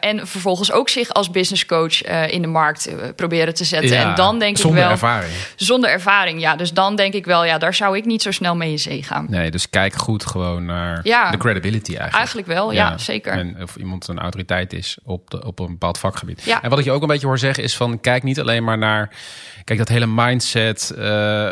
Eh, 0.00 0.10
en 0.10 0.26
vervolgens 0.26 0.72
ook 0.72 0.88
zich 0.88 1.08
als 1.08 1.30
business 1.30 1.66
coach 1.66 2.02
eh, 2.02 2.32
in 2.32 2.42
de 2.42 2.48
markt 2.48 2.86
eh, 2.86 2.96
proberen 3.16 3.54
te 3.54 3.64
zetten. 3.64 3.90
Ja, 3.90 4.10
en 4.10 4.14
dan 4.14 4.38
denk 4.38 4.56
zonder 4.56 4.78
ik 4.78 4.82
wel. 4.82 4.92
ervaring. 4.92 5.32
Zonder 5.56 5.90
ervaring, 5.90 6.40
ja. 6.40 6.56
Dus 6.56 6.72
dan 6.72 6.96
denk 6.96 7.14
ik 7.14 7.24
wel, 7.24 7.44
ja, 7.44 7.58
daar 7.58 7.74
zou 7.74 7.96
ik 7.96 8.04
niet 8.04 8.22
zo 8.22 8.30
snel 8.30 8.56
mee 8.56 8.70
in 8.70 8.78
zee 8.78 9.02
gaan. 9.02 9.26
Nee, 9.28 9.50
dus 9.50 9.70
kijk 9.70 9.94
goed 9.94 10.26
gewoon 10.26 10.64
naar 10.64 11.00
Ja. 11.02 11.30
de 11.30 11.36
credibility 11.36 11.90
eigenlijk. 11.90 12.16
Eigenlijk 12.16 12.46
wel, 12.46 12.72
ja, 12.72 12.98
zeker. 12.98 13.32
En 13.32 13.56
of 13.62 13.76
iemand 13.76 14.08
een 14.08 14.18
autoriteit 14.18 14.72
is 14.72 14.98
op, 15.04 15.30
de, 15.30 15.44
op 15.46 15.58
een 15.58 15.66
bepaald 15.66 15.98
vakgebied. 15.98 16.42
Ja. 16.44 16.62
En 16.62 16.70
wat 16.70 16.78
ik 16.78 16.84
je 16.84 16.92
ook 16.92 17.02
een 17.02 17.08
beetje 17.08 17.26
hoor 17.26 17.38
zeggen 17.38 17.64
is 17.64 17.76
van... 17.76 18.00
kijk 18.00 18.22
niet 18.22 18.40
alleen 18.40 18.64
maar 18.64 18.78
naar... 18.78 19.10
Kijk, 19.64 19.78
dat 19.78 19.88
hele 19.88 20.06
mindset 20.06 20.92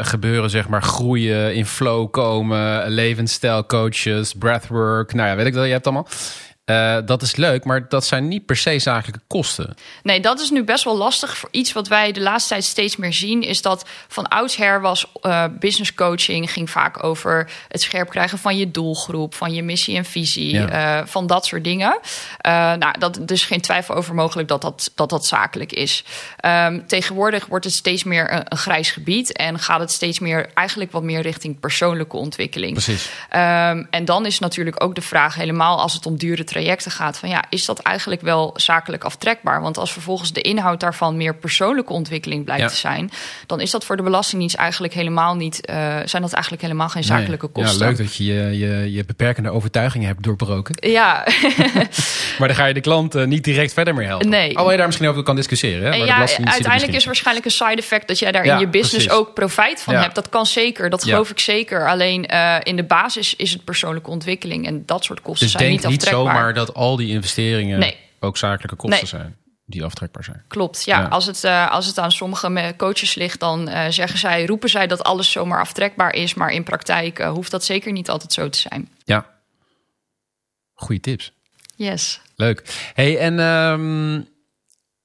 gebeuren, 0.01 0.51
zeg 0.51 0.69
maar... 0.69 0.83
groeien, 0.83 1.55
in 1.55 1.67
flow 1.67 2.11
komen, 2.11 2.91
levensstijl 2.91 3.67
coaches, 3.67 4.33
breathwork. 4.33 5.13
Nou 5.13 5.29
ja, 5.29 5.37
weet 5.37 5.47
ik 5.47 5.55
wel, 5.55 5.65
je 5.65 5.73
hebt 5.73 5.87
allemaal... 5.87 6.09
Eh, 6.69 6.97
dat 7.05 7.23
is 7.23 7.37
leuk, 7.37 7.65
maar 7.65 7.89
dat 7.89 8.07
zijn 8.07 8.29
niet 8.29 8.47
per 8.47 8.57
se 8.57 8.79
zakelijke 8.79 9.21
kosten. 9.27 9.75
Nee, 10.03 10.21
dat 10.21 10.41
is 10.41 10.51
nu 10.51 10.65
best 10.65 10.85
wel 10.85 10.97
lastig. 10.97 11.37
Voor 11.37 11.49
iets 11.53 11.73
wat 11.73 11.89
wij 11.89 12.13
de 12.13 12.21
laatste 12.21 12.49
tijd 12.49 12.65
steeds 12.65 12.97
meer 12.97 13.13
zien, 13.13 13.43
is 13.43 13.63
dat 13.63 13.85
van 14.09 14.29
oudsher 14.29 14.81
was 14.81 15.07
eh, 15.21 15.45
business 15.59 15.95
coaching 15.95 16.53
ging 16.53 16.71
vaak 16.71 17.05
over 17.05 17.51
het 17.69 17.83
scherp 17.83 18.11
krijgen 18.11 18.39
van 18.39 18.57
je 18.57 18.71
doelgroep, 18.71 19.35
van 19.35 19.53
je 19.55 19.63
missie 19.63 19.97
en 19.97 20.05
visie, 20.05 20.53
Ja. 20.55 20.69
eh, 21.01 21.07
van 21.07 21.27
dat 21.27 21.47
soort 21.47 21.65
dingen. 21.65 21.99
Nou, 22.43 22.99
dat 22.99 23.31
is 23.31 23.45
geen 23.45 23.61
twijfel 23.61 23.95
over 23.95 24.15
mogelijk 24.15 24.49
dat 24.49 24.63
dat, 24.63 24.91
dat, 24.95 25.11
dat 25.11 25.27
zakelijk 25.27 25.73
is. 25.73 26.05
Ehm, 26.41 26.81
tegenwoordig 26.87 27.47
wordt 27.47 27.65
het 27.65 27.75
steeds 27.75 28.05
meer 28.05 28.33
een, 28.33 28.43
een 28.49 28.59
grijs 28.59 28.91
gebied 28.91 29.33
en 29.33 29.59
gaat 29.59 29.81
het 29.81 29.93
steeds 29.93 30.19
meer 30.19 30.51
eigenlijk 30.55 30.93
wat 30.93 31.03
meer 31.03 31.21
richting 31.21 31.61
persoonlijke 31.61 32.17
ontwikkeling. 32.17 32.73
Precies. 32.73 33.11
Ehm, 33.31 33.85
en 33.91 34.05
dan 34.05 34.27
is 34.27 34.39
natuurlijk 34.39 34.83
ook 34.83 34.95
de 34.95 35.01
vraag, 35.01 35.35
helemaal 35.35 35.81
als 35.81 35.93
het 35.93 36.07
om 36.07 36.17
dure 36.17 36.45
trajecten 36.63 36.91
gaat, 36.91 37.19
van 37.19 37.29
ja, 37.29 37.45
is 37.49 37.65
dat 37.65 37.79
eigenlijk 37.79 38.21
wel 38.21 38.51
zakelijk 38.57 39.05
aftrekbaar? 39.05 39.61
Want 39.63 39.79
als 39.79 39.93
vervolgens 39.93 40.33
de 40.33 40.41
inhoud 40.41 40.81
daarvan 40.81 41.17
meer 41.17 41.35
persoonlijke 41.35 41.93
ontwikkeling 41.93 42.45
blijkt 42.45 42.63
Ja. 42.63 42.69
te 42.69 42.77
zijn, 42.77 43.11
dan 43.47 43.61
is 43.61 43.71
dat 43.71 43.85
voor 43.85 43.97
de 43.97 44.03
Belastingdienst 44.03 44.57
eigenlijk 44.57 44.95
helemaal 44.95 45.35
niet, 45.37 45.67
eh, 45.67 45.77
zijn 46.05 46.23
dat 46.23 46.33
eigenlijk 46.33 46.63
helemaal 46.63 46.89
geen 46.89 47.05
zakelijke 47.05 47.49
Nee. 47.55 47.65
kosten. 47.65 47.81
Ja, 47.81 47.87
leuk 47.87 47.97
dat 47.97 48.17
je 48.17 48.25
je, 48.25 48.59
je 48.59 48.93
je 48.93 49.05
beperkende 49.05 49.51
overtuigingen 49.51 50.07
hebt 50.07 50.23
doorbroken. 50.23 50.75
Ja, 50.91 51.27
Maar 52.39 52.49
dan 52.49 52.57
ga 52.57 52.65
je 52.67 52.75
de 52.75 52.81
klant 52.81 53.15
eh, 53.15 53.25
niet 53.25 53.45
direct 53.45 53.73
verder 53.73 53.95
mee 53.95 54.07
helpen. 54.07 54.29
Nee. 54.29 54.49
Alhoewel 54.49 54.71
je 54.71 54.77
daar 54.77 54.87
misschien 54.87 55.09
over 55.09 55.23
kan 55.23 55.37
discussiëren. 55.37 55.93
Hè? 55.93 55.97
Ja, 56.05 56.27
uiteindelijk 56.45 56.93
is 56.97 57.05
waarschijnlijk 57.05 57.47
een 57.47 57.53
side 57.53 57.77
effect 57.77 58.09
dat 58.09 58.19
jij 58.19 58.33
daar 58.33 58.45
Ja, 58.45 58.55
in 58.55 58.61
je 58.61 58.69
business 58.69 59.07
precies. 59.07 59.11
ook 59.21 59.35
profijt 59.35 59.83
van 59.83 59.95
Ja. 59.95 60.01
hebt. 60.01 60.15
Dat 60.15 60.29
kan 60.29 60.47
zeker, 60.47 60.91
dat 60.91 61.03
geloof 61.05 61.31
ik 61.31 61.39
zeker. 61.39 61.89
Alleen 61.89 62.27
eh, 62.27 62.57
in 62.63 62.77
de 62.77 62.85
basis 62.85 63.37
is 63.37 63.53
het 63.53 63.65
persoonlijke 63.65 64.11
ontwikkeling 64.11 64.67
en 64.67 64.83
dat 64.87 65.05
soort 65.05 65.21
kosten 65.23 65.47
Dus 65.47 65.57
zijn 65.57 65.71
niet 65.71 65.87
niet 65.87 65.97
aftrekbaar. 65.97 66.48
Zomaar 66.49 66.67
dat 66.67 66.75
al 66.75 66.97
die 66.97 67.09
investeringen 67.09 67.79
Nee. 67.79 67.97
ook 68.21 68.37
zakelijke 68.37 68.77
kosten 68.77 68.99
Nee. 68.99 69.09
zijn 69.09 69.37
die 69.67 69.85
aftrekbaar 69.85 70.25
zijn. 70.25 70.45
Klopt, 70.49 70.85
ja. 70.85 71.01
Ja. 71.01 71.07
Als, 71.07 71.27
het, 71.27 71.45
eh, 71.45 71.71
als 71.71 71.87
het 71.87 71.99
aan 71.99 72.13
sommige 72.13 72.75
coaches 72.77 73.15
ligt, 73.15 73.41
dan 73.41 73.69
eh, 73.69 73.91
zeggen 73.91 74.19
zij, 74.19 74.47
roepen 74.47 74.69
zij 74.69 74.87
dat 74.87 75.03
alles 75.03 75.31
zomaar 75.31 75.61
aftrekbaar 75.61 76.15
is. 76.15 76.35
Maar 76.35 76.51
in 76.51 76.65
praktijk 76.65 77.19
eh, 77.19 77.31
hoeft 77.31 77.51
dat 77.51 77.65
zeker 77.65 77.93
niet 77.93 78.11
altijd 78.11 78.33
zo 78.33 78.49
te 78.49 78.59
zijn. 78.59 78.89
Ja. 79.05 79.27
Goeie 80.75 81.01
tips. 81.01 81.33
Yes. 81.77 82.21
Leuk. 82.37 82.91
Hey, 82.95 83.19
en 83.19 83.39
ehm, 83.39 84.21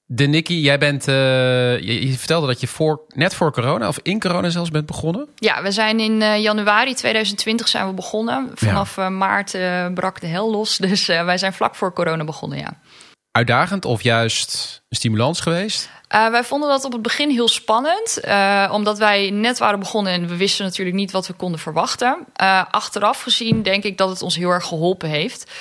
de 0.06 0.26
Nicky, 0.26 0.54
jij 0.54 0.78
bent, 0.78 1.08
eh, 1.08 1.14
je, 1.80 2.08
je 2.08 2.18
vertelde 2.18 2.48
dat 2.48 2.62
je 2.62 2.68
voor, 2.68 3.02
net 3.08 3.36
voor 3.36 3.52
corona 3.52 3.88
of 3.88 4.00
in 4.02 4.20
corona 4.20 4.50
zelfs 4.50 4.70
bent 4.70 4.86
begonnen. 4.86 5.28
Ja, 5.36 5.62
we 5.62 5.72
zijn 5.72 6.00
in 6.00 6.22
eh, 6.22 6.42
januari 6.42 6.94
2020 6.94 7.68
zijn 7.68 7.88
we 7.88 7.94
begonnen. 7.94 8.52
Vanaf 8.54 8.98
eh, 8.98 9.08
maart 9.08 9.58
brak 9.94 10.22
de 10.22 10.28
hel 10.28 10.52
los. 10.52 10.78
Dus 10.94 11.06
wij 11.06 11.38
zijn 11.38 11.54
vlak 11.54 11.76
voor 11.76 11.94
corona 11.94 12.24
begonnen, 12.24 12.58
ja. 12.58 12.80
Uitdagend 13.32 13.86
of 13.86 14.02
juist 14.02 14.82
een 14.90 14.98
stimulans 14.98 15.40
geweest? 15.40 15.90
Eh, 16.14 16.30
wij 16.30 16.44
vonden 16.44 16.70
dat 16.70 16.86
op 16.86 16.92
het 16.92 17.02
begin 17.02 17.30
heel 17.30 17.48
spannend, 17.48 18.20
eh, 18.20 18.70
omdat 18.72 18.98
wij 18.98 19.30
net 19.30 19.58
waren 19.58 19.80
begonnen 19.80 20.14
en 20.14 20.28
we 20.28 20.38
wisten 20.38 20.66
natuurlijk 20.66 20.96
niet 20.96 21.12
wat 21.12 21.28
we 21.28 21.34
konden 21.34 21.60
verwachten. 21.60 22.18
Eh, 22.34 22.64
achteraf 22.72 23.22
gezien 23.22 23.64
denk 23.64 23.84
ik 23.84 23.98
dat 23.98 24.10
het 24.10 24.22
ons 24.22 24.36
heel 24.36 24.50
erg 24.50 24.66
geholpen 24.66 25.10
heeft, 25.10 25.52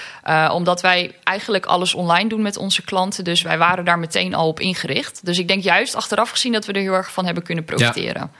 omdat 0.51 0.81
wij 0.81 1.15
eigenlijk 1.25 1.67
alles 1.67 1.95
online 1.95 2.29
doen 2.29 2.43
met 2.43 2.57
onze 2.57 2.83
klanten, 2.83 3.25
dus 3.25 3.43
wij 3.43 3.59
waren 3.59 3.85
daar 3.85 3.99
meteen 3.99 4.35
al 4.35 4.49
op 4.49 4.61
ingericht. 4.61 5.21
Dus 5.25 5.39
ik 5.39 5.49
denk 5.49 5.63
juist 5.63 5.95
achteraf 5.95 6.31
gezien 6.31 6.53
dat 6.53 6.67
we 6.67 6.73
er 6.73 6.81
heel 6.81 6.93
erg 6.93 7.13
van 7.13 7.25
hebben 7.25 7.43
kunnen 7.43 7.65
profiteren. 7.65 8.31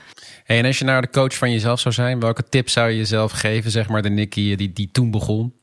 Hey, 0.43 0.57
en 0.57 0.65
als 0.65 0.79
je 0.79 0.85
nou 0.85 1.01
de 1.01 1.09
coach 1.09 1.35
van 1.35 1.51
jezelf 1.51 1.79
zou 1.79 1.93
zijn, 1.93 2.19
welke 2.19 2.43
tips 2.49 2.73
zou 2.73 2.89
je 2.89 2.97
jezelf 2.97 3.31
geven, 3.31 3.71
zeg 3.71 3.87
maar, 3.87 4.01
de 4.01 4.09
Nicky 4.09 4.55
die, 4.55 4.73
die 4.73 4.89
toen 4.91 5.11
begon? 5.11 5.53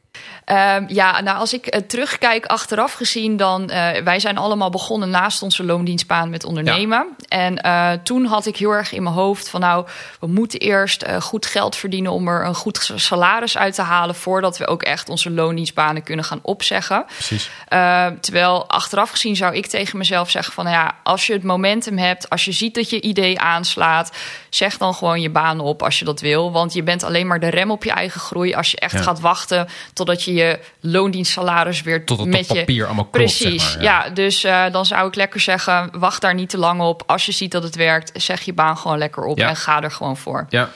Ehm, 0.45 0.85
ja, 0.89 1.21
nou 1.21 1.39
als 1.39 1.53
ik 1.53 1.67
eh, 1.67 1.81
terugkijk 1.81 2.47
achteraf 2.47 2.93
gezien, 2.93 3.37
dan 3.37 3.71
eh, 3.71 4.03
wij 4.03 4.21
zijn 4.21 4.39
allemaal 4.39 4.71
begonnen 4.71 5.11
naast 5.11 5.43
onze 5.43 5.65
loondienstbaan 5.65 6.31
met 6.31 6.45
ondernemen. 6.45 7.07
En 7.29 7.61
eh, 7.63 7.93
toen 8.05 8.25
had 8.25 8.47
ik 8.47 8.57
heel 8.57 8.71
erg 8.71 8.93
in 8.93 9.03
mijn 9.03 9.15
hoofd 9.15 9.49
van 9.49 9.61
nou, 9.61 9.87
we 10.21 10.27
moeten 10.27 10.59
eerst 10.59 11.05
goed 11.21 11.47
geld 11.47 11.77
verdienen 11.77 12.13
om 12.13 12.29
er 12.29 12.45
een 12.47 12.55
goed 12.55 12.91
salaris 12.95 13.59
uit 13.59 13.75
te 13.75 13.83
halen 13.83 14.15
voordat 14.15 14.59
we 14.59 14.67
ook 14.67 14.83
echt 14.83 15.09
onze 15.09 15.31
loondienstbanen 15.31 16.03
kunnen 16.03 16.25
gaan 16.25 16.41
opzeggen. 16.43 17.05
Precies. 17.07 17.51
Uh, 17.73 18.07
terwijl 18.21 18.69
achteraf 18.69 19.11
gezien 19.11 19.37
zou 19.37 19.55
ik 19.55 19.67
tegen 19.67 19.99
mezelf 19.99 20.31
zeggen 20.31 20.53
van 20.53 20.65
nou 20.65 20.77
ja, 20.77 20.95
als 21.03 21.27
je 21.27 21.33
het 21.33 21.43
momentum 21.43 21.99
hebt, 21.99 22.31
als 22.31 22.45
je 22.45 22.53
ziet 22.53 22.75
dat 22.75 22.91
je 22.91 23.01
idee 23.01 23.41
aanslaat, 23.41 24.13
zeg 24.51 24.79
dan 24.79 24.95
gewoon 24.95 25.21
je 25.21 25.31
baan 25.31 25.61
op 25.61 25.83
als 25.83 25.99
je 25.99 26.05
dat 26.05 26.21
wil. 26.21 26.53
Want 26.53 26.73
je 26.73 26.83
bent 26.83 27.03
alleen 27.03 27.27
maar 27.27 27.41
de 27.41 27.49
rem 27.49 27.71
op 27.71 27.85
je 27.85 27.93
eigen 27.93 28.21
groei 28.21 28.55
als 28.55 28.71
je 28.71 28.77
echt 28.77 28.93
Ja. 28.93 29.03
gaat 29.03 29.21
wachten 29.21 29.69
totdat 29.93 30.10
dat 30.11 30.23
je 30.23 30.33
je 30.35 30.59
loondienstsalaris 30.81 31.83
weer 31.83 32.05
Tot 32.05 32.19
het 32.19 32.29
met 32.29 32.47
je... 32.49 32.55
papier 32.55 32.85
allemaal 32.87 33.05
klopt, 33.05 33.17
Precies, 33.39 33.63
zeg 33.65 33.75
maar, 33.75 33.85
ja. 33.85 34.05
ja. 34.05 34.11
Dus 34.11 34.45
eh, 34.45 34.65
dan 34.73 34.87
zou 34.87 35.09
ik 35.09 35.15
lekker 35.15 35.41
zeggen, 35.41 35.91
wacht 35.99 36.21
daar 36.21 36.35
niet 36.35 36.49
te 36.51 36.59
lang 36.59 36.81
op. 36.81 37.03
Als 37.07 37.27
je 37.27 37.33
ziet 37.33 37.51
dat 37.53 37.63
het 37.63 37.77
werkt, 37.77 38.23
zeg 38.23 38.43
je 38.43 38.53
baan 38.53 38.77
gewoon 38.77 38.99
lekker 38.99 39.25
op 39.25 39.39
Ja. 39.39 39.49
en 39.49 39.57
ga 39.57 39.83
er 39.83 39.91
gewoon 39.91 40.17
voor. 40.17 40.47
Ja, 40.49 40.71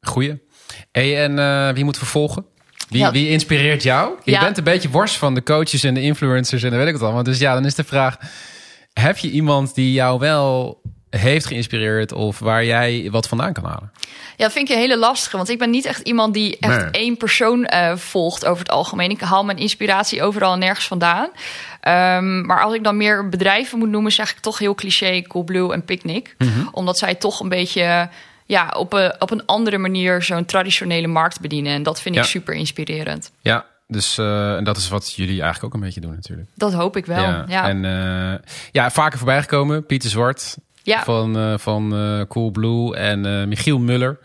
goeie. 0.00 0.42
Hey, 0.92 1.22
en 1.24 1.38
eh, 1.38 1.74
wie 1.74 1.84
moet 1.84 1.98
vervolgen? 1.98 2.44
Wie, 2.88 3.00
Ja. 3.00 3.10
wie 3.10 3.28
inspireert 3.28 3.82
jou? 3.82 4.12
Je 4.24 4.38
bent 4.38 4.58
een 4.58 4.64
beetje 4.64 4.90
worst 4.90 5.16
van 5.16 5.34
de 5.34 5.42
coaches 5.42 5.84
en 5.84 5.94
de 5.94 6.00
influencers 6.02 6.62
en 6.62 6.68
dan 6.70 6.78
weet 6.78 6.88
ik 6.88 6.94
het 6.94 7.02
allemaal. 7.02 7.22
Dus 7.22 7.38
ja, 7.38 7.54
dan 7.54 7.64
is 7.64 7.74
de 7.74 7.84
vraag: 7.84 8.16
heb 8.92 9.18
je 9.18 9.30
iemand 9.30 9.74
die 9.74 9.92
jou 9.92 10.18
wel 10.18 10.80
heeft 11.18 11.46
geïnspireerd 11.46 12.12
of 12.12 12.38
waar 12.38 12.64
jij 12.64 13.08
wat 13.10 13.28
vandaan 13.28 13.52
kan 13.52 13.64
halen? 13.64 13.90
Ja, 14.36 14.44
dat 14.44 14.52
vind 14.52 14.68
ik 14.68 14.74
een 14.74 14.80
hele 14.80 14.98
lastige. 14.98 15.36
Want 15.36 15.48
ik 15.48 15.58
ben 15.58 15.70
niet 15.70 15.84
echt 15.84 16.00
iemand 16.00 16.34
die 16.34 16.56
echt 16.58 16.80
Nee. 16.80 16.90
één 16.90 17.16
persoon 17.16 17.64
eh, 17.64 17.96
volgt 17.96 18.44
over 18.46 18.58
het 18.58 18.70
algemeen. 18.72 19.10
Ik 19.10 19.20
haal 19.20 19.44
mijn 19.44 19.58
inspiratie 19.58 20.22
overal 20.22 20.52
en 20.52 20.58
nergens 20.58 20.86
vandaan. 20.86 21.28
Ehm, 21.80 22.46
maar 22.46 22.62
als 22.62 22.74
ik 22.74 22.84
dan 22.84 22.96
meer 22.96 23.28
bedrijven 23.28 23.78
moet 23.78 23.88
noemen, 23.88 24.12
zeg 24.12 24.30
ik 24.30 24.38
toch 24.38 24.58
heel 24.58 24.74
cliché 24.74 25.22
Coolblue 25.22 25.72
en 25.72 25.84
Picnic. 25.84 26.34
Mhm. 26.38 26.50
Omdat 26.70 26.98
zij 26.98 27.14
toch 27.14 27.40
een 27.40 27.48
beetje 27.48 28.08
ja, 28.46 28.74
op, 28.76 28.92
een, 28.92 29.14
op 29.18 29.30
een 29.30 29.46
andere 29.46 29.78
manier 29.78 30.22
zo'n 30.22 30.44
traditionele 30.44 31.06
markt 31.06 31.40
bedienen. 31.40 31.72
En 31.72 31.82
dat 31.82 32.00
vind 32.00 32.16
ik 32.16 32.24
super 32.24 32.54
inspirerend. 32.54 33.32
Ja, 33.40 33.64
dus 33.88 34.18
eh, 34.18 34.56
en 34.56 34.64
dat 34.64 34.76
is 34.76 34.88
wat 34.88 35.12
jullie 35.14 35.42
eigenlijk 35.42 35.64
ook 35.64 35.74
een 35.74 35.86
beetje 35.86 36.00
doen 36.00 36.14
natuurlijk. 36.14 36.48
Dat 36.54 36.72
hoop 36.72 36.96
ik 36.96 37.06
wel. 37.06 37.22
Ja, 37.22 37.44
ja. 37.48 37.68
En 37.68 37.84
eh, 37.84 38.48
ja, 38.72 38.90
vaker 38.90 39.18
voorbij 39.18 39.40
gekomen. 39.40 39.86
Pieter 39.86 40.10
Zwart 40.10 40.56
van, 40.84 41.38
eh 41.38 41.58
van 41.58 41.94
eh 41.94 42.20
Coolblue 42.28 42.96
en 42.96 43.26
eh, 43.26 43.46
Michiel 43.46 43.78
Muller 43.78 44.18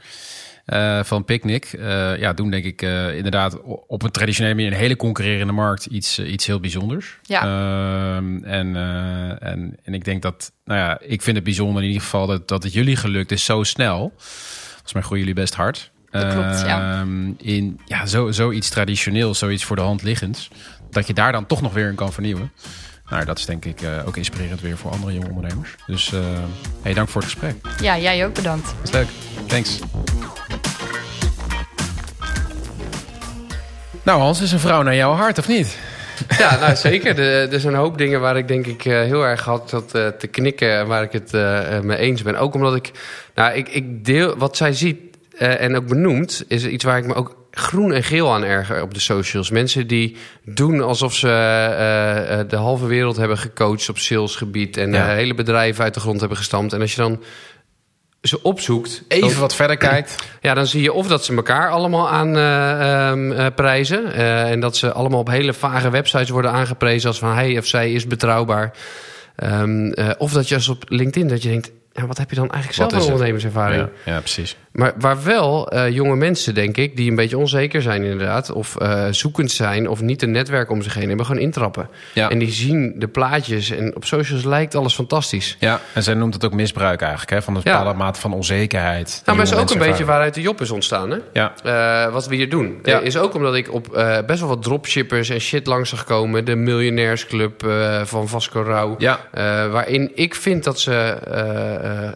van 1.03 1.25
Picnic. 1.25 1.77
Ja, 2.19 2.33
doen 2.33 2.49
denk 2.49 2.65
ik 2.65 2.81
inderdaad 3.15 3.61
op 3.87 4.03
een 4.03 4.11
traditionele 4.11 4.55
manier... 4.55 4.71
een 4.71 4.77
hele 4.77 4.95
concurrerende 4.95 5.53
markt 5.53 5.85
iets, 5.85 6.19
iets 6.19 6.45
heel 6.45 6.59
bijzonders. 6.59 7.17
Ja. 7.21 7.41
Ehm, 7.41 8.43
en, 8.43 8.75
en, 9.39 9.75
en 9.83 9.93
ik 9.93 10.03
denk 10.03 10.21
dat... 10.21 10.51
Nou 10.65 10.79
ja, 10.79 10.99
ik 11.01 11.21
vind 11.21 11.35
het 11.35 11.45
bijzonder 11.45 11.81
in 11.81 11.87
ieder 11.87 12.03
geval... 12.03 12.27
dat, 12.27 12.47
dat 12.47 12.63
het 12.63 12.73
jullie 12.73 12.95
gelukt 12.95 13.31
is 13.31 13.45
zo 13.45 13.63
snel. 13.63 14.13
Volgens 14.17 14.93
mij 14.93 15.01
groeien 15.01 15.25
jullie 15.25 15.41
best 15.41 15.53
hard. 15.53 15.91
Dat 16.09 16.33
klopt, 16.33 16.61
ja. 16.61 16.99
Ehm, 16.99 17.31
In 17.37 17.79
ja, 17.85 18.05
zo, 18.05 18.31
zoiets 18.31 18.69
traditioneels, 18.69 19.39
zoiets 19.39 19.63
voor 19.63 19.75
de 19.75 19.81
hand 19.81 20.03
liggends... 20.03 20.49
dat 20.89 21.07
je 21.07 21.13
daar 21.13 21.31
dan 21.31 21.45
toch 21.45 21.61
nog 21.61 21.73
weer 21.73 21.89
in 21.89 21.95
kan 21.95 22.13
vernieuwen. 22.13 22.51
Nou, 23.09 23.25
dat 23.25 23.37
is 23.37 23.45
denk 23.45 23.65
ik 23.65 23.81
eh, 23.81 24.07
ook 24.07 24.17
inspirerend 24.17 24.61
weer 24.61 24.77
voor 24.77 24.91
andere 24.91 25.13
jonge 25.13 25.29
ondernemers. 25.29 25.75
Dus 25.85 26.13
eh 26.13 26.19
hey, 26.81 26.93
dank 26.93 27.09
voor 27.09 27.21
het 27.21 27.31
gesprek. 27.31 27.55
ja, 27.81 27.97
jij 27.97 28.25
ook 28.25 28.33
bedankt. 28.33 28.65
Dat 28.65 28.83
is 28.83 28.91
leuk. 28.91 29.07
Thanks. 29.45 29.79
Nou, 34.03 34.21
Hans, 34.21 34.41
is 34.41 34.51
een 34.51 34.59
vrouw 34.59 34.81
naar 34.81 34.95
jouw 34.95 35.13
hart, 35.13 35.37
of 35.37 35.47
niet? 35.47 35.77
Ja, 36.37 36.59
nou 36.59 36.75
zeker. 36.75 37.19
Er, 37.19 37.53
er 37.53 37.59
zijn 37.59 37.73
een 37.73 37.79
hoop 37.79 37.97
dingen 37.97 38.21
waar 38.21 38.37
ik 38.37 38.47
denk 38.47 38.65
ik 38.65 38.85
eh, 38.85 38.93
heel 38.93 39.23
erg 39.23 39.43
had 39.43 39.69
dat 39.69 39.89
te 39.89 40.27
knikken 40.31 40.77
en 40.77 40.87
waar 40.87 41.03
ik 41.03 41.11
het 41.11 41.31
mee 41.83 41.97
eens 41.97 42.21
ben. 42.21 42.35
Ook 42.35 42.53
omdat 42.53 42.75
ik, 42.75 42.91
nou, 43.35 43.53
ik, 43.53 43.69
ik 43.69 44.05
deel 44.05 44.37
wat 44.37 44.57
zij 44.57 44.73
ziet 44.73 45.09
eh, 45.39 45.61
en 45.61 45.75
ook 45.75 45.87
benoemt, 45.87 46.43
is 46.47 46.65
iets 46.65 46.83
waar 46.83 46.97
ik 46.97 47.05
me 47.05 47.13
ook 47.13 47.38
groen 47.59 47.91
en 47.93 48.03
geel 48.03 48.33
aan 48.33 48.43
erger 48.43 48.81
op 48.81 48.93
de 48.93 48.99
socials. 48.99 49.49
Mensen 49.49 49.87
die 49.87 50.17
doen 50.45 50.81
alsof 50.81 51.13
ze 51.13 51.27
eh, 51.27 52.39
eh, 52.39 52.49
de 52.49 52.55
halve 52.55 52.85
wereld 52.85 53.17
hebben 53.17 53.37
gecoacht 53.37 53.89
op 53.89 53.97
salesgebied 53.97 54.77
en 54.77 54.91
Ja. 54.91 55.09
eh, 55.09 55.15
hele 55.15 55.33
bedrijven 55.33 55.83
uit 55.83 55.93
de 55.93 55.99
grond 55.99 56.19
hebben 56.19 56.37
gestampt. 56.37 56.73
En 56.73 56.81
als 56.81 56.95
je 56.95 57.01
dan 57.01 57.23
ze 58.21 58.41
opzoekt, 58.41 59.03
Even 59.07 59.39
wat 59.39 59.55
verder 59.55 59.77
kijkt. 59.77 60.15
ja, 60.41 60.53
dan 60.53 60.67
zie 60.67 60.81
je 60.81 60.93
of 60.93 61.07
dat 61.07 61.25
ze 61.25 61.35
elkaar 61.35 61.69
allemaal 61.69 62.09
aan 62.09 62.37
eh, 62.37 63.07
ehm, 63.09 63.31
eh, 63.31 63.45
prijzen. 63.55 64.13
en 64.13 64.59
dat 64.59 64.77
ze 64.77 64.91
allemaal 64.91 65.19
op 65.19 65.27
hele 65.27 65.53
vage 65.53 65.89
websites 65.89 66.29
worden 66.29 66.51
aangeprezen 66.51 67.07
als 67.09 67.19
van 67.19 67.33
hij 67.33 67.57
of 67.57 67.65
zij 67.65 67.91
is 67.93 68.07
betrouwbaar. 68.07 68.73
Ehm, 69.39 69.91
eh, 69.91 70.09
of 70.17 70.31
dat 70.31 70.47
je 70.49 70.55
als 70.55 70.67
op 70.67 70.83
LinkedIn 70.87 71.27
dat 71.27 71.43
je 71.43 71.49
denkt, 71.49 71.71
ja, 71.93 72.05
wat 72.05 72.17
heb 72.17 72.29
je 72.29 72.35
dan 72.35 72.49
eigenlijk 72.51 72.89
zelf 72.89 73.05
een 73.05 73.11
ondernemerservaring? 73.11 73.89
Ja, 74.05 74.11
ja, 74.13 74.19
precies. 74.19 74.57
Maar 74.79 74.93
waar 74.97 75.23
wel 75.23 75.69
eh, 75.71 75.89
jonge 75.89 76.15
mensen, 76.15 76.53
denk 76.53 76.77
ik, 76.77 76.97
die 76.97 77.09
een 77.09 77.15
beetje 77.15 77.37
onzeker 77.37 77.81
zijn 77.81 78.03
inderdaad, 78.03 78.51
of 78.51 78.75
eh, 78.75 79.05
zoekend 79.11 79.51
zijn, 79.51 79.89
of 79.89 80.01
niet 80.01 80.21
een 80.21 80.31
netwerk 80.31 80.69
om 80.71 80.81
zich 80.81 80.93
heen 80.93 81.07
hebben, 81.07 81.25
gewoon 81.25 81.41
intrappen. 81.41 81.89
Ja. 82.13 82.29
En 82.29 82.39
die 82.39 82.51
zien 82.51 82.93
de 82.97 83.07
plaatjes 83.07 83.69
en 83.71 83.95
op 83.95 84.05
socials 84.05 84.43
lijkt 84.43 84.75
alles 84.75 84.93
fantastisch. 84.93 85.57
Ja, 85.59 85.81
en 85.93 86.03
zij 86.03 86.13
noemt 86.13 86.33
het 86.33 86.45
ook 86.45 86.53
misbruik 86.53 87.01
eigenlijk, 87.01 87.31
hè? 87.31 87.41
van 87.41 87.55
een 87.55 87.61
Ja. 87.63 87.77
bepaalde 87.77 87.97
mate 87.97 88.19
van 88.19 88.33
onzekerheid. 88.33 89.21
Nou, 89.25 89.37
maar 89.37 89.45
is 89.47 89.53
ook 89.53 89.69
een 89.69 89.77
beetje 89.77 90.05
waaruit 90.05 90.33
de 90.33 90.41
job 90.41 90.61
is 90.61 90.71
ontstaan, 90.71 91.09
hè? 91.11 91.17
Ja, 91.33 91.53
Eh, 91.63 92.13
wat 92.13 92.27
we 92.27 92.35
hier 92.35 92.49
doen. 92.49 92.79
Ja. 92.83 92.99
Is 92.99 93.17
ook 93.17 93.33
omdat 93.35 93.55
ik 93.55 93.73
op 93.73 93.87
best 94.25 94.39
wel 94.39 94.49
wat 94.49 94.63
dropshippers 94.63 95.29
en 95.29 95.39
shit 95.39 95.67
langs 95.67 95.89
zag 95.89 96.03
komen. 96.03 96.45
De 96.45 96.55
miljonairsclub 96.55 97.67
van 98.03 98.27
Vasco 98.27 98.61
Rauw. 98.61 98.95
ja, 98.97 99.19
waarin 99.71 100.11
ik 100.15 100.35
vind 100.35 100.63
dat 100.63 100.79
ze 100.79 101.17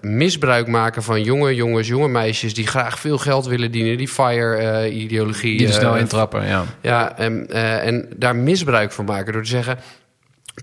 misbruik 0.01 0.67
maken 0.67 1.03
van 1.03 1.23
jonge 1.23 1.55
jongens, 1.55 1.87
jonge 1.87 2.07
meisjes... 2.07 2.52
die 2.53 2.67
graag 2.67 2.99
veel 2.99 3.17
geld 3.17 3.45
willen 3.45 3.71
dienen. 3.71 3.97
Die 3.97 4.07
FIRE-ideologie. 4.07 5.57
die 5.57 5.67
er 5.67 5.73
snel 5.73 5.97
intrappen. 5.97 6.47
Ja. 6.47 6.63
Ja, 6.81 7.17
en, 7.17 7.49
eh, 7.49 7.85
en 7.87 8.09
daar 8.15 8.35
misbruik 8.35 8.91
van 8.91 9.05
maken 9.05 9.33
door 9.33 9.43
te 9.43 9.49
zeggen... 9.49 9.79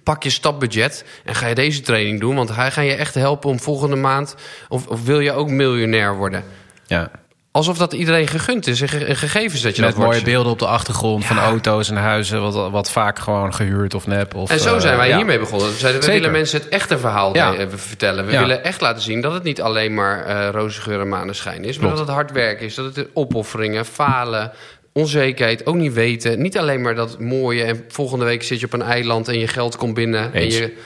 Pak 0.02 0.22
je 0.22 0.30
stapbudget 0.30 1.04
en 1.24 1.34
ga 1.34 1.46
je 1.46 1.54
deze 1.54 1.80
training 1.80 2.20
doen. 2.20 2.34
Want 2.34 2.54
hij 2.54 2.70
ga 2.70 2.80
je 2.80 2.94
echt 2.94 3.14
helpen 3.14 3.50
om 3.50 3.60
volgende 3.60 3.96
maand... 3.96 4.34
of, 4.68 4.86
of 4.86 5.04
wil 5.04 5.20
je 5.20 5.32
ook 5.32 5.50
miljonair 5.50 6.16
worden? 6.16 6.44
ja. 6.86 7.10
Alsof 7.52 7.78
dat 7.78 7.92
iedereen 7.92 8.26
gegund 8.28 8.66
is 8.66 8.80
en 8.80 8.88
ge- 8.88 9.08
een 9.08 9.16
gegeven 9.16 9.56
is 9.56 9.62
dat 9.62 9.76
je 9.76 9.82
Met 9.82 9.94
dat 9.96 10.04
mooie 10.04 10.22
beelden 10.22 10.52
op 10.52 10.58
de 10.58 10.66
achtergrond 10.66 11.24
van 11.26 11.38
auto's 11.38 11.90
en 11.90 11.96
huizen, 11.96 12.40
wat, 12.40 12.70
wat 12.70 12.90
vaak 12.90 13.18
gewoon 13.18 13.54
gehuurd 13.54 13.94
of 13.94 14.06
nep. 14.06 14.34
Of, 14.34 14.50
En 14.50 14.60
zo 14.60 14.74
eh, 14.74 14.80
zijn 14.80 14.96
wij 14.96 15.08
ja. 15.08 15.16
hiermee 15.16 15.38
begonnen. 15.38 15.68
We 15.68 15.74
zeiden, 15.78 16.00
we 16.00 16.06
Zeker. 16.06 16.20
willen 16.20 16.36
mensen 16.38 16.60
het 16.60 16.68
echte 16.68 16.98
verhaal 16.98 17.34
Ja. 17.34 17.54
eh, 17.54 17.66
vertellen. 17.74 18.26
We 18.26 18.38
willen 18.38 18.64
echt 18.64 18.80
laten 18.80 19.02
zien 19.02 19.20
dat 19.20 19.32
het 19.32 19.42
niet 19.42 19.60
alleen 19.62 19.94
maar 19.94 20.24
eh 20.24 20.48
roze 20.50 20.80
geur 20.80 21.00
en 21.00 21.08
maneschijn 21.08 21.64
is. 21.64 21.78
Maar 21.78 21.90
Klopt. 21.90 21.96
dat 21.96 22.06
het 22.06 22.16
hard 22.16 22.32
werk 22.32 22.60
is. 22.60 22.74
Dat 22.74 22.96
het 22.96 23.08
opofferingen, 23.14 23.84
falen, 23.86 24.52
onzekerheid, 24.92 25.66
ook 25.66 25.74
niet 25.74 25.92
weten. 25.92 26.42
Niet 26.42 26.58
alleen 26.58 26.80
maar 26.80 26.94
dat 26.94 27.18
mooie 27.18 27.64
en 27.64 27.84
volgende 27.88 28.24
week 28.24 28.42
zit 28.42 28.60
je 28.60 28.66
op 28.66 28.72
een 28.72 28.82
eiland 28.82 29.28
en 29.28 29.38
je 29.38 29.46
geld 29.48 29.76
komt 29.76 29.94
binnen. 29.94 30.32
En 30.32 30.40
Eens. 30.40 30.58
je, 30.58 30.76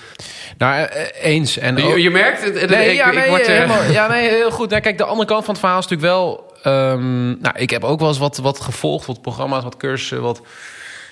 Nou, 0.59 0.75
eh, 0.87 1.01
eh, 1.03 1.09
eens. 1.21 1.59
En 1.59 1.83
ook- 1.83 1.95
je, 1.95 2.03
je 2.03 2.11
merkt 2.11 2.45
het. 2.45 2.71
Nee, 2.71 2.91
ik, 2.91 2.97
ja, 2.97 3.11
ik 3.13 3.29
word, 3.29 3.41
eh, 3.41 3.47
helemaal, 3.47 3.83
ja, 3.99 4.09
nee, 4.09 4.29
heel 4.29 4.51
goed. 4.51 4.71
Nou, 4.71 4.83
kijk, 4.83 4.99
de 4.99 5.05
andere 5.05 5.29
kant 5.29 5.45
van 5.45 5.55
het 5.55 5.63
verhaal 5.63 5.79
is 5.81 5.87
natuurlijk 5.89 6.13
wel... 6.13 6.53
ehm, 6.63 7.27
nou, 7.27 7.55
ik 7.57 7.71
heb 7.71 7.85
ook 7.85 7.99
wel 7.99 8.09
eens 8.09 8.19
wat, 8.19 8.37
wat 8.37 8.61
gevolgd, 8.61 9.07
wat 9.07 9.23
programma's, 9.23 9.63
wat 9.63 9.77
cursussen, 9.77 10.23
wat... 10.23 10.43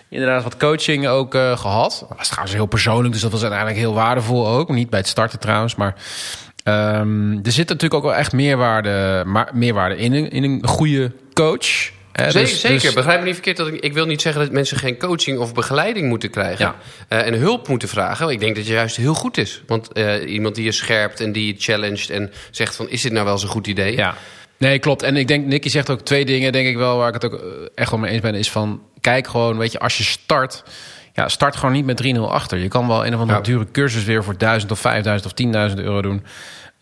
Inderdaad, 0.09 0.43
wat 0.43 0.57
coaching 0.57 1.09
ook 1.09 1.35
eh, 1.35 1.59
gehad. 1.59 2.07
Dat 2.09 2.19
was 2.19 2.27
trouwens 2.29 2.55
heel 2.55 2.67
persoonlijk, 2.67 3.13
dus 3.13 3.23
dat 3.23 3.31
was 3.33 3.41
uiteindelijk 3.41 3.81
heel 3.81 3.95
waardevol 3.95 4.49
ook. 4.49 4.69
Niet 4.69 4.91
bij 4.91 4.99
het 4.99 5.09
starten 5.09 5.39
trouwens, 5.39 5.75
maar... 5.75 5.95
ehm, 6.65 7.33
er 7.43 7.53
zit 7.53 7.69
natuurlijk 7.69 7.95
ook 7.95 8.03
wel 8.03 8.15
echt 8.15 8.33
meerwaarde, 8.33 9.23
maar, 9.27 9.51
meerwaarde 9.53 9.97
in, 9.97 10.13
een, 10.13 10.31
in 10.31 10.43
een 10.45 10.67
goede 10.67 11.13
coach. 11.35 11.91
Zeker, 12.12 12.33
dus- 12.40 12.61
zeker. 12.61 12.81
dus- 12.81 12.92
begrijp 12.92 13.18
me 13.18 13.25
niet 13.25 13.35
verkeerd. 13.35 13.57
Dat 13.57 13.66
ik, 13.68 13.75
ik 13.81 13.92
wil 13.92 14.07
niet 14.07 14.22
zeggen 14.22 14.42
dat 14.42 14.53
mensen 14.53 14.77
geen 14.77 14.98
coaching 14.98 15.38
of 15.38 15.55
begeleiding 15.55 16.09
moeten 16.09 16.31
krijgen. 16.31 16.64
Ja. 16.64 16.75
eh, 17.09 17.27
en 17.27 17.35
hulp 17.35 17.68
moeten 17.68 17.88
vragen. 17.88 18.29
Ik 18.29 18.40
denk 18.40 18.55
dat 18.57 18.64
het 18.64 18.72
juist 18.75 18.96
heel 18.96 19.14
goed 19.14 19.37
is. 19.38 19.62
Want 19.66 19.92
eh, 19.92 20.33
iemand 20.33 20.55
die 20.55 20.64
je 20.64 20.72
scherpt 20.72 21.20
en 21.20 21.33
die 21.33 21.46
je 21.46 21.55
challenged 21.59 22.11
en 22.11 22.33
zegt 22.51 22.77
van... 22.77 22.88
is 22.88 23.03
dit 23.03 23.12
nou 23.12 23.25
wel 23.25 23.38
zo'n 23.38 23.48
goed 23.48 23.66
idee? 23.66 23.96
Ja, 23.96 24.14
nee, 24.57 24.79
klopt. 24.79 25.03
En 25.03 25.16
ik 25.16 25.29
denk, 25.29 25.46
Nicky 25.46 25.68
zegt 25.68 25.90
ook 25.90 26.01
twee 26.01 26.25
dingen, 26.25 26.53
denk 26.53 26.66
ik 26.68 26.77
wel, 26.77 26.96
waar 26.96 27.09
ik 27.09 27.14
het 27.22 27.25
ook 27.25 27.35
eh, 27.35 27.46
echt 27.75 27.90
wel 27.90 27.98
mee 28.01 28.12
eens 28.12 28.20
ben. 28.22 28.35
Is 28.35 28.51
van, 28.51 28.83
kijk 29.01 29.27
gewoon, 29.29 29.59
weet 29.59 29.72
je, 29.72 29.79
als 29.79 29.96
je 29.98 30.05
start, 30.05 30.62
ja, 31.12 31.29
start 31.29 31.57
gewoon 31.57 31.72
niet 31.75 31.85
met 31.85 32.03
3-0 32.16 32.18
achter. 32.20 32.59
Je 32.59 32.68
kan 32.68 32.88
wel 32.88 33.07
een 33.07 33.14
of 33.14 33.20
andere 33.20 33.38
Ja. 33.38 33.44
dure 33.44 33.66
cursus 33.72 34.05
weer 34.05 34.25
voor 34.25 34.38
1000 34.38 34.70
of 34.72 34.79
5000 34.79 35.27
of 35.27 35.70
10.000 35.72 35.79
euro 35.79 36.03
doen. 36.03 36.25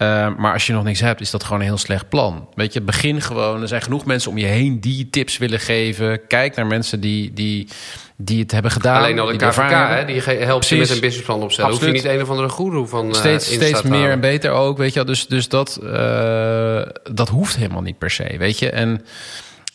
Eh, 0.00 0.28
maar 0.36 0.52
als 0.52 0.66
je 0.66 0.72
nog 0.72 0.84
niks 0.84 1.00
hebt, 1.00 1.20
is 1.20 1.30
dat 1.30 1.44
gewoon 1.44 1.60
een 1.60 1.66
heel 1.66 1.78
slecht 1.78 2.08
plan. 2.08 2.48
Weet 2.54 2.72
je, 2.72 2.80
begin 2.80 3.20
gewoon. 3.20 3.62
Er 3.62 3.68
zijn 3.68 3.82
genoeg 3.82 4.04
mensen 4.04 4.30
om 4.30 4.38
je 4.38 4.46
heen 4.46 4.80
die 4.80 5.10
tips 5.10 5.38
willen 5.38 5.60
geven. 5.60 6.26
Kijk 6.26 6.56
naar 6.56 6.66
mensen 6.66 7.00
die, 7.00 7.32
die, 7.32 7.68
die 8.16 8.40
het 8.40 8.50
hebben 8.50 8.70
gedaan. 8.70 8.96
Alleen 8.96 9.18
al 9.18 9.26
de 9.26 9.36
KVK, 9.36 9.70
hè, 9.70 10.04
die 10.04 10.20
helpt 10.20 10.68
je 10.68 10.76
met 10.76 10.90
een 10.90 11.00
businessplan 11.00 11.42
opstellen. 11.42 11.70
Hoef 11.70 11.80
je 11.80 11.86
Absoluut. 11.86 12.10
niet 12.10 12.20
een 12.20 12.22
of 12.22 12.30
andere 12.30 12.48
goeroe 12.48 12.86
van 12.86 13.08
eh, 13.08 13.14
steeds, 13.14 13.52
steeds 13.52 13.82
meer 13.82 14.10
en 14.10 14.20
beter 14.20 14.50
ook, 14.50 14.78
weet 14.78 14.92
je. 14.92 15.04
Dus, 15.04 15.26
dus 15.26 15.48
dat, 15.48 15.76
eh, 15.76 16.82
dat 17.12 17.28
hoeft 17.28 17.56
helemaal 17.56 17.82
niet 17.82 17.98
per 17.98 18.10
se, 18.10 18.34
weet 18.38 18.58
je. 18.58 18.70
En 18.70 19.04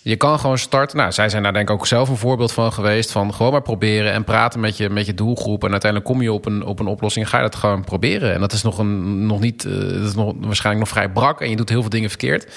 je 0.07 0.15
kan 0.15 0.39
gewoon 0.39 0.57
starten. 0.57 0.97
Nou, 0.97 1.11
zij 1.11 1.29
zijn 1.29 1.43
daar 1.43 1.53
denk 1.53 1.69
ik 1.69 1.75
ook 1.75 1.87
zelf 1.87 2.09
een 2.09 2.17
voorbeeld 2.17 2.51
van 2.51 2.73
geweest. 2.73 3.11
Van 3.11 3.33
gewoon 3.33 3.51
maar 3.51 3.61
proberen 3.61 4.11
en 4.11 4.23
praten 4.23 4.59
met 4.59 4.77
je, 4.77 4.89
met 4.89 5.05
je 5.05 5.13
doelgroep. 5.13 5.63
En 5.63 5.71
uiteindelijk 5.71 6.11
kom 6.11 6.21
je 6.21 6.31
op 6.31 6.45
een, 6.45 6.63
op 6.63 6.79
een 6.79 6.87
oplossing 6.87 7.29
ga 7.29 7.37
je 7.37 7.43
dat 7.43 7.55
gewoon 7.55 7.83
proberen. 7.83 8.33
En 8.33 8.39
dat 8.39 8.51
is 8.51 8.61
nog, 8.61 8.77
een, 8.77 9.25
nog 9.25 9.39
niet, 9.39 9.65
eh, 9.65 9.71
dat 9.71 10.07
is 10.07 10.15
nog, 10.15 10.33
waarschijnlijk 10.39 10.85
nog 10.85 10.95
vrij 10.95 11.09
brak. 11.09 11.41
En 11.41 11.49
je 11.49 11.55
doet 11.55 11.69
heel 11.69 11.81
veel 11.81 11.89
dingen 11.89 12.09
verkeerd. 12.09 12.51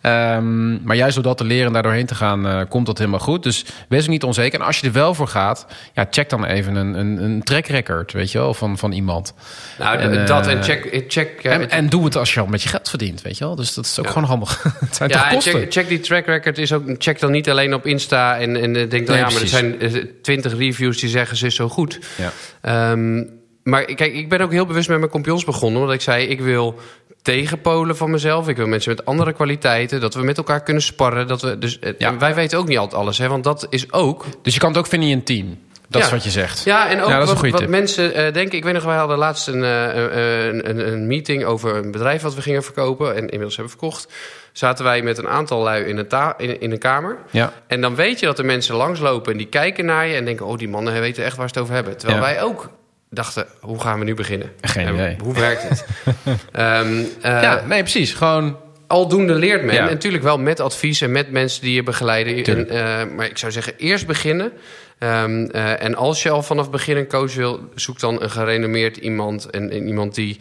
Ehm, 0.00 0.82
maar 0.84 0.96
juist 0.96 1.14
door 1.14 1.24
dat 1.24 1.36
te 1.36 1.44
leren 1.44 1.66
en 1.66 1.72
daar 1.72 1.82
doorheen 1.82 2.06
te 2.06 2.14
gaan, 2.14 2.46
eh, 2.46 2.60
komt 2.68 2.86
dat 2.86 2.98
helemaal 2.98 3.18
goed. 3.20 3.42
Dus 3.42 3.64
wees 3.88 4.02
ook 4.02 4.08
niet 4.08 4.24
onzeker. 4.24 4.60
En 4.60 4.66
als 4.66 4.80
je 4.80 4.86
er 4.86 4.92
wel 4.92 5.14
voor 5.14 5.28
gaat, 5.28 5.66
ja, 5.94 6.06
check 6.10 6.28
dan 6.28 6.44
even 6.44 6.74
een, 6.76 6.94
een, 6.94 7.22
een 7.22 7.42
track 7.42 7.66
record, 7.66 8.12
weet 8.12 8.32
je 8.32 8.38
wel, 8.38 8.54
van, 8.54 8.78
van 8.78 8.92
iemand. 8.92 9.34
Nou, 9.78 9.98
En, 9.98 10.26
dat 10.26 10.46
eh, 10.46 10.52
en 10.52 10.62
check... 10.62 11.04
check 11.08 11.40
eh, 11.42 11.52
En, 11.52 11.70
en 11.70 11.88
doe 11.88 12.04
het 12.04 12.16
als 12.16 12.34
je 12.34 12.40
al 12.40 12.46
met 12.46 12.62
je 12.62 12.68
geld 12.68 12.88
verdient, 12.88 13.22
weet 13.22 13.38
je 13.38 13.44
wel. 13.44 13.54
Dus 13.54 13.74
dat 13.74 13.84
is 13.84 13.98
ook 13.98 14.04
Ja. 14.04 14.10
gewoon 14.12 14.28
handig. 14.28 14.62
het 14.80 14.96
zijn 14.96 15.08
ja, 15.10 15.22
toch 15.22 15.32
kosten? 15.32 15.52
check, 15.52 15.72
check 15.72 15.88
die 15.88 16.00
track 16.00 16.26
record 16.26 16.58
is 16.58 16.72
ook 16.72 16.86
check 16.98 17.20
dan 17.20 17.30
niet 17.30 17.50
alleen 17.50 17.74
op 17.74 17.86
Insta 17.86 18.38
en, 18.38 18.56
en 18.56 18.76
eh, 18.76 18.90
denk 18.90 19.06
dan... 19.06 19.16
Nee, 19.16 19.24
ja, 19.24 19.30
maar 19.32 19.40
er 19.42 19.48
zijn 19.48 19.80
eh, 19.80 20.04
twintig 20.22 20.56
reviews 20.56 20.98
die 21.00 21.08
zeggen 21.08 21.36
ze 21.36 21.46
is 21.46 21.54
zo 21.54 21.68
goed. 21.68 21.98
Ja. 22.16 22.32
Ehm, 22.60 23.24
maar 23.62 23.84
kijk, 23.84 24.14
ik 24.14 24.28
ben 24.28 24.40
ook 24.40 24.52
heel 24.52 24.66
bewust 24.66 24.88
met 24.88 24.98
mijn 24.98 25.10
kompions 25.10 25.44
begonnen. 25.44 25.80
Omdat 25.80 25.94
ik 25.94 26.00
zei, 26.00 26.26
ik 26.26 26.40
wil 26.40 26.78
tegenpolen 27.22 27.96
van 27.96 28.10
mezelf. 28.10 28.48
Ik 28.48 28.56
wil 28.56 28.66
mensen 28.66 28.90
met 28.96 29.04
andere 29.04 29.32
kwaliteiten. 29.32 30.00
Dat 30.00 30.14
we 30.14 30.22
met 30.22 30.36
elkaar 30.36 30.62
kunnen 30.62 30.82
sparren. 30.82 31.26
Dat 31.26 31.42
we, 31.42 31.58
dus, 31.58 31.78
eh, 31.78 31.92
Ja. 31.98 32.16
Wij 32.18 32.34
weten 32.34 32.58
ook 32.58 32.68
niet 32.68 32.78
altijd 32.78 33.00
alles. 33.00 33.18
Hè, 33.18 33.28
want 33.28 33.44
dat 33.44 33.66
is 33.70 33.92
ook... 33.92 34.24
Dus 34.42 34.54
je 34.54 34.60
kan 34.60 34.68
het 34.68 34.78
ook 34.78 34.86
vinden 34.86 35.08
in 35.08 35.16
een 35.16 35.24
team. 35.24 35.58
Dat 35.88 36.00
Ja. 36.00 36.06
is 36.06 36.12
wat 36.12 36.24
je 36.24 36.30
zegt. 36.30 36.64
Ja, 36.64 36.88
en 36.90 37.00
ook 37.02 37.08
Ja, 37.08 37.18
dat 37.18 37.28
is 37.28 37.34
een 37.34 37.40
wat, 37.40 37.50
wat 37.50 37.60
tip. 37.60 37.68
mensen 37.68 38.14
eh, 38.14 38.32
denken. 38.32 38.58
Ik 38.58 38.64
weet 38.64 38.72
nog, 38.74 38.84
wij 38.84 38.96
hadden 38.96 39.18
laatst 39.18 39.48
een, 39.48 39.62
een, 39.62 40.68
een, 40.68 40.92
een 40.92 41.06
meeting 41.06 41.44
over 41.44 41.76
een 41.76 41.90
bedrijf 41.90 42.22
wat 42.22 42.34
we 42.34 42.42
gingen 42.42 42.62
verkopen. 42.62 43.10
En 43.14 43.20
inmiddels 43.20 43.56
hebben 43.56 43.72
verkocht. 43.78 44.12
Zaten 44.58 44.84
wij 44.84 45.02
met 45.02 45.18
een 45.18 45.28
aantal 45.28 45.62
lui 45.62 45.84
in 45.84 45.98
een, 45.98 46.34
in, 46.36 46.60
in 46.60 46.72
een 46.72 46.78
kamer. 46.78 47.18
Ja. 47.30 47.52
En 47.66 47.80
dan 47.80 47.94
weet 47.94 48.20
je 48.20 48.26
dat 48.26 48.38
er 48.38 48.44
mensen 48.44 48.74
langslopen 48.74 49.32
en 49.32 49.38
die 49.38 49.46
kijken 49.46 49.84
naar 49.84 50.06
je 50.06 50.16
en 50.16 50.24
denken: 50.24 50.46
oh, 50.46 50.58
die 50.58 50.68
mannen 50.68 51.00
weten 51.00 51.24
echt 51.24 51.36
waar 51.36 51.48
ze 51.48 51.54
het 51.54 51.62
over 51.62 51.74
hebben. 51.74 51.96
Terwijl 51.96 52.20
Ja. 52.20 52.26
wij 52.26 52.42
ook 52.42 52.70
dachten: 53.10 53.46
hoe 53.60 53.80
gaan 53.80 53.98
we 53.98 54.04
nu 54.04 54.14
beginnen? 54.14 54.52
Geen 54.60 54.86
En 54.86 54.94
idee. 54.94 55.16
Hoe 55.22 55.34
werkt 55.34 55.68
het? 55.68 55.84
Ehm, 56.52 57.02
eh, 57.20 57.42
ja, 57.42 57.62
nee, 57.66 57.80
precies. 57.80 58.12
Gewoon 58.12 58.56
Aldoende 58.86 59.34
leert 59.34 59.64
men. 59.64 59.74
Ja. 59.74 59.80
En 59.80 59.92
natuurlijk 59.92 60.22
wel 60.22 60.38
met 60.38 60.60
advies 60.60 61.00
en 61.00 61.12
met 61.12 61.30
mensen 61.30 61.62
die 61.62 61.74
je 61.74 61.82
begeleiden. 61.82 62.44
En, 62.44 62.68
eh, 62.68 63.16
maar 63.16 63.26
ik 63.26 63.38
zou 63.38 63.52
zeggen, 63.52 63.72
eerst 63.76 64.06
beginnen. 64.06 64.52
Ehm, 64.98 65.44
eh, 65.44 65.82
en 65.82 65.94
als 65.94 66.22
je 66.22 66.30
al 66.30 66.42
vanaf 66.42 66.70
begin 66.70 66.96
een 66.96 67.08
coach 67.08 67.34
wil, 67.34 67.60
zoek 67.74 68.00
dan 68.00 68.22
een 68.22 68.30
gerenommeerd 68.30 68.96
iemand. 68.96 69.50
En, 69.50 69.70
en 69.70 69.86
iemand 69.86 70.14
die 70.14 70.40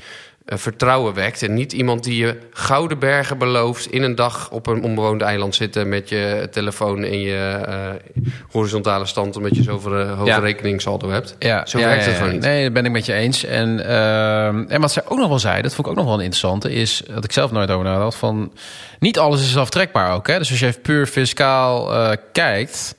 vertrouwen 0.56 1.14
wekt. 1.14 1.44
En 1.44 1.54
niet 1.54 1.74
iemand 1.74 2.04
die 2.04 2.18
je 2.18 2.40
gouden 2.52 3.00
bergen 3.00 3.38
belooft... 3.38 3.92
in 3.92 4.04
een 4.04 4.16
dag 4.16 4.52
op 4.52 4.68
een 4.68 4.84
onbewoond 4.84 5.22
eiland 5.22 5.56
zitten... 5.56 5.90
met 5.90 6.10
je 6.10 6.48
telefoon 6.52 7.04
en 7.04 7.20
je 7.20 7.62
eh, 7.68 8.18
horizontale 8.52 9.06
stand... 9.06 9.38
omdat 9.38 9.56
je 9.56 9.64
zoveel 9.64 10.00
uh, 10.00 10.18
hoge 10.18 10.30
Ja. 10.30 10.38
rekeningssaldo 10.40 11.10
hebt. 11.10 11.36
Ja, 11.40 11.66
Zo 11.66 11.80
ja, 11.80 11.88
werkt 11.88 12.06
het 12.06 12.16
gewoon 12.16 12.32
niet. 12.32 12.42
Nee, 12.42 12.64
dat 12.64 12.74
ben 12.74 12.86
ik 12.86 12.92
met 12.92 13.06
je 13.06 13.14
eens. 13.14 13.44
En, 13.44 13.86
ehm, 13.86 14.64
en 14.68 14.82
wat 14.82 14.92
zij 14.92 15.04
ook 15.08 15.18
nog 15.18 15.28
wel 15.28 15.40
zei, 15.40 15.62
dat 15.62 15.74
vond 15.74 15.88
ik 15.88 15.94
ook 15.94 15.98
nog 16.00 16.06
wel 16.08 16.16
een 16.16 16.24
interessante, 16.24 16.72
is 16.72 17.02
dat 17.14 17.24
ik 17.24 17.32
zelf 17.32 17.52
nooit 17.52 17.72
over 17.72 17.86
nadat 17.86 18.16
van 18.16 18.52
niet 19.00 19.20
alles 19.20 19.42
is 19.42 19.58
aftrekbaar 19.58 20.14
ook. 20.14 20.28
Hè? 20.28 20.38
Dus 20.38 20.50
als 20.50 20.60
je 20.60 20.66
even 20.66 20.82
puur 20.82 21.08
fiscaal 21.08 21.94
eh, 21.94 22.12
kijkt, 22.32 22.96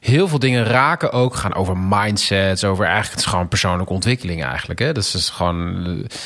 heel 0.00 0.28
veel 0.28 0.38
dingen 0.38 0.64
raken 0.64 1.12
ook, 1.12 1.34
gaan 1.34 1.54
over 1.54 1.76
mindsets, 1.78 2.64
over 2.64 2.84
eigenlijk 2.84 3.14
het 3.14 3.24
is 3.24 3.30
gewoon 3.30 3.48
persoonlijke 3.48 3.92
ontwikkeling 3.92 4.44
eigenlijk. 4.44 4.80
Hè? 4.80 4.92
Dus, 4.92 5.14
is 5.14 5.30
gewoon, 5.30 5.84
eh, 5.86 6.16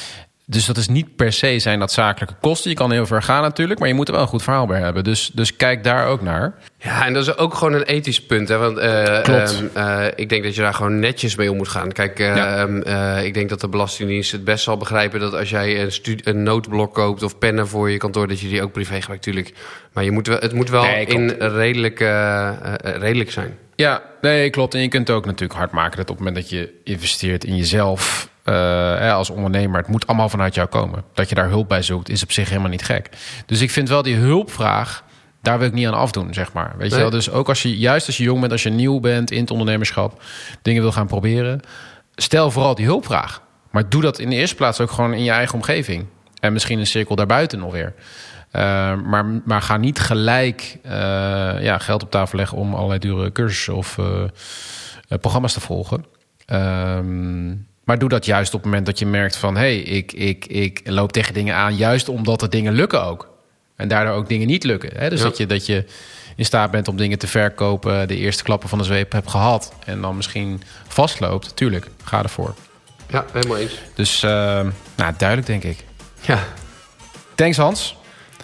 dus 0.51 0.67
dat 0.67 0.77
is 0.77 0.89
niet 0.89 1.17
per 1.17 1.33
se 1.33 1.59
zijn 1.59 1.79
dat 1.79 1.93
zakelijke 1.93 2.35
kosten. 2.41 2.71
Je 2.71 2.77
kan 2.77 2.93
heel 2.93 3.07
ver 3.07 3.23
gaan 3.23 3.43
natuurlijk, 3.43 3.79
maar 3.79 3.89
je 3.89 3.95
moet 3.95 4.09
er 4.09 4.15
wel 4.15 4.23
een 4.23 4.29
goed 4.29 4.43
verhaal 4.43 4.67
bij 4.67 4.81
hebben. 4.81 5.05
Dus, 5.05 5.31
dus 5.35 5.57
kijk 5.57 5.85
daar 5.85 6.07
ook 6.07 6.23
naar. 6.23 6.55
Ja, 6.81 7.07
en 7.07 7.13
dat 7.13 7.23
is 7.23 7.37
ook 7.37 7.55
gewoon 7.55 7.73
een 7.73 7.83
ethisch 7.83 8.23
punt. 8.23 8.49
Hè? 8.49 8.57
Want 8.59 8.79
eh, 8.79 9.23
Klopt. 9.23 9.63
ehm, 9.75 9.89
eh, 9.89 10.07
ik 10.17 10.29
denk 10.29 10.43
dat 10.45 10.55
je 10.55 10.61
daar 10.61 10.75
gewoon 10.75 10.99
netjes 10.99 11.37
mee 11.37 11.51
om 11.51 11.57
moet 11.57 11.69
gaan. 11.69 11.93
Kijk, 11.93 12.19
eh, 12.19 12.37
Ja. 12.37 12.57
ehm, 12.57 12.81
eh, 12.83 13.25
ik 13.25 13.35
denk 13.35 13.49
dat 13.49 13.61
de 13.61 13.69
Belastingdienst 13.69 14.33
het 14.33 14.45
best 14.45 14.65
zal 14.65 14.77
begrijpen... 14.77 15.21
dat 15.21 15.35
als 15.35 15.51
jij 15.51 15.83
een, 15.83 15.91
een 16.25 16.43
noodblok 16.43 16.95
koopt 16.95 17.23
of 17.23 17.39
pennen 17.39 17.69
voor 17.69 17.91
je 17.91 17.97
kantoor... 17.97 18.29
dat 18.29 18.41
je 18.41 18.49
die 18.49 18.63
ook 18.63 18.73
privé 18.73 19.01
gebruikt, 19.01 19.27
natuurlijk. 19.27 19.55
Maar 19.93 20.05
je 20.05 20.11
moet 20.11 20.27
wel, 20.27 20.39
het 20.39 20.53
moet 20.53 20.71
wel 20.71 20.83
Nee, 20.83 21.07
in 21.07 21.29
redelijk, 21.39 21.99
redelijk 22.83 23.31
zijn. 23.31 23.57
Ja, 23.77 24.03
nee, 24.21 24.51
klopt. 24.51 24.75
En 24.75 24.81
je 24.81 24.89
kunt 24.89 25.09
het 25.09 25.17
ook 25.17 25.27
natuurlijk 25.27 25.59
hard 25.59 25.71
maken 25.73 25.97
dat 25.97 26.11
op 26.11 26.17
het 26.17 26.25
moment 26.25 26.37
dat 26.37 26.51
je 26.51 26.73
investeert 26.85 27.45
in 27.45 27.57
jezelf 27.57 28.29
als 29.13 29.31
ondernemer, 29.31 29.79
het 29.81 29.89
moet 29.89 30.07
allemaal 30.07 30.29
vanuit 30.29 30.55
jou 30.55 30.69
komen. 30.69 31.05
Dat 31.15 31.29
je 31.29 31.35
daar 31.35 31.49
hulp 31.49 31.69
bij 31.69 31.83
zoekt, 31.83 32.09
is 32.09 32.23
op 32.23 32.33
zich 32.33 32.49
helemaal 32.49 32.71
niet 32.71 32.85
gek. 32.85 33.09
Dus 33.47 33.61
ik 33.61 33.71
vind 33.71 33.89
wel 33.89 34.03
die 34.03 34.17
hulpvraag, 34.17 35.05
daar 35.43 35.59
wil 35.59 35.69
ik 35.69 35.75
niet 35.75 35.87
aan 35.87 35.95
afdoen, 35.95 36.35
zeg 36.35 36.53
maar. 36.53 36.75
Weet 36.79 36.91
je 36.91 36.97
wel? 36.97 37.11
Dus 37.11 37.31
ook 37.31 37.49
als 37.49 37.63
je, 37.63 37.79
juist 37.79 38.07
als 38.07 38.17
je 38.17 38.23
jong 38.23 38.41
bent, 38.41 38.53
als 38.53 38.63
je 38.63 38.71
nieuw 38.71 39.01
bent 39.01 39.31
in 39.31 39.41
het 39.41 39.51
ondernemerschap, 39.51 40.23
dingen 40.63 40.83
wil 40.83 40.93
gaan 40.93 41.07
proberen, 41.07 41.61
stel 42.15 42.51
vooral 42.51 42.75
die 42.75 42.87
hulpvraag. 42.87 43.43
Maar 43.71 43.89
doe 43.89 44.03
dat 44.03 44.19
in 44.19 44.31
de 44.31 44.37
eerste 44.37 44.57
plaats 44.57 44.81
ook 44.81 44.91
gewoon 44.91 45.15
in 45.15 45.25
je 45.25 45.31
eigen 45.31 45.55
omgeving. 45.55 46.07
En 46.41 46.53
misschien 46.53 46.79
een 46.79 46.87
cirkel 46.87 47.17
daarbuiten 47.17 47.59
nog 47.59 47.73
weer. 47.73 47.95
Uh, 48.53 48.63
maar, 48.95 49.25
maar 49.45 49.63
ga 49.63 49.77
niet 49.77 49.99
gelijk 49.99 50.79
uh, 50.85 50.93
ja, 51.61 51.79
geld 51.79 52.03
op 52.03 52.11
tafel 52.11 52.39
leggen 52.39 52.59
om 52.59 52.75
allerlei 52.75 52.99
dure 52.99 53.33
cursussen 53.33 53.75
of 53.75 53.97
uh, 53.97 54.25
programma's 55.21 55.53
te 55.53 55.61
volgen. 55.61 56.05
Um, 56.47 57.67
maar 57.85 57.99
doe 57.99 58.09
dat 58.09 58.25
juist 58.25 58.55
op 58.55 58.61
het 58.61 58.69
moment 58.69 58.87
dat 58.87 58.99
je 58.99 59.07
merkt 59.07 59.37
van... 59.37 59.55
hé, 59.55 59.61
hey, 59.61 59.79
ik, 59.79 60.13
ik, 60.13 60.47
ik 60.47 60.81
loop 60.85 61.13
tegen 61.13 61.35
dingen 61.35 61.55
aan 61.55 61.77
juist 61.77 62.09
omdat 62.09 62.43
er 62.43 62.51
dingen 62.51 62.73
lukken 62.73 63.05
ook. 63.05 63.38
En 63.79 63.89
daardoor 63.89 64.15
ook 64.15 64.29
dingen 64.29 64.47
niet 64.47 64.65
lukken. 64.65 64.91
Hè? 64.97 65.09
Dus 65.11 65.19
Ja. 65.19 65.25
dat, 65.25 65.37
je, 65.37 65.47
dat 65.47 65.67
je 65.67 65.85
in 66.37 66.45
staat 66.45 66.71
bent 66.71 66.89
om 66.89 66.97
dingen 66.97 67.19
te 67.19 67.27
verkopen... 67.27 68.09
de 68.09 68.17
eerste 68.17 68.43
klappen 68.43 68.69
van 68.69 68.79
de 68.79 68.85
zweep 68.85 69.13
hebt 69.13 69.31
gehad... 69.31 69.73
en 69.85 70.01
dan 70.01 70.17
misschien 70.17 70.63
vastloopt. 70.89 71.57
Tuurlijk, 71.57 71.87
ga 72.05 72.23
ervoor. 72.23 72.55
Ja, 73.11 73.25
helemaal 73.33 73.57
eens. 73.57 73.73
Dus 73.95 74.23
uh, 74.23 74.31
nou, 74.97 75.13
duidelijk 75.17 75.47
denk 75.47 75.65
ik. 75.65 75.85
Ja, 76.21 76.39
Thanks 77.35 77.57
Hans. 77.57 77.97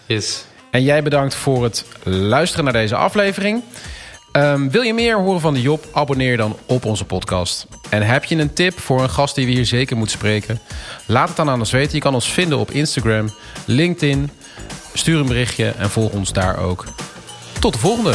yes. 0.07 0.45
En 0.71 0.83
jij 0.83 1.03
bedankt 1.03 1.35
voor 1.35 1.63
het 1.65 1.85
luisteren 2.03 2.65
naar 2.65 2.73
deze 2.73 2.97
aflevering. 2.97 3.63
Um, 4.33 4.71
wil 4.71 4.83
je 4.83 4.95
meer 4.95 5.17
horen 5.19 5.41
van 5.41 5.55
de 5.55 5.61
Job? 5.61 5.85
Abonneer 5.93 6.37
dan 6.37 6.57
op 6.67 6.85
onze 6.85 7.05
podcast. 7.05 7.67
En 7.91 8.03
heb 8.03 8.25
je 8.25 8.37
een 8.37 8.53
tip 8.53 8.81
voor 8.81 9.03
een 9.03 9.11
gast 9.11 9.35
die 9.35 9.47
we 9.47 9.53
hier 9.53 9.67
zeker 9.67 9.97
moeten 9.97 10.17
spreken? 10.19 10.61
Laat 11.07 11.29
het 11.29 11.37
dan 11.37 11.51
aan 11.51 11.59
ons 11.59 11.71
weten. 11.71 11.95
Je 11.95 12.01
kan 12.01 12.15
ons 12.15 12.33
vinden 12.33 12.59
op 12.59 12.71
Instagram, 12.71 13.31
LinkedIn. 13.65 14.31
Stuur 14.95 15.21
een 15.21 15.27
berichtje 15.27 15.69
en 15.69 15.91
volg 15.91 16.13
ons 16.13 16.33
daar 16.33 16.59
ook. 16.59 16.85
Tot 17.61 17.73
de 17.73 17.79
volgende! 17.79 18.15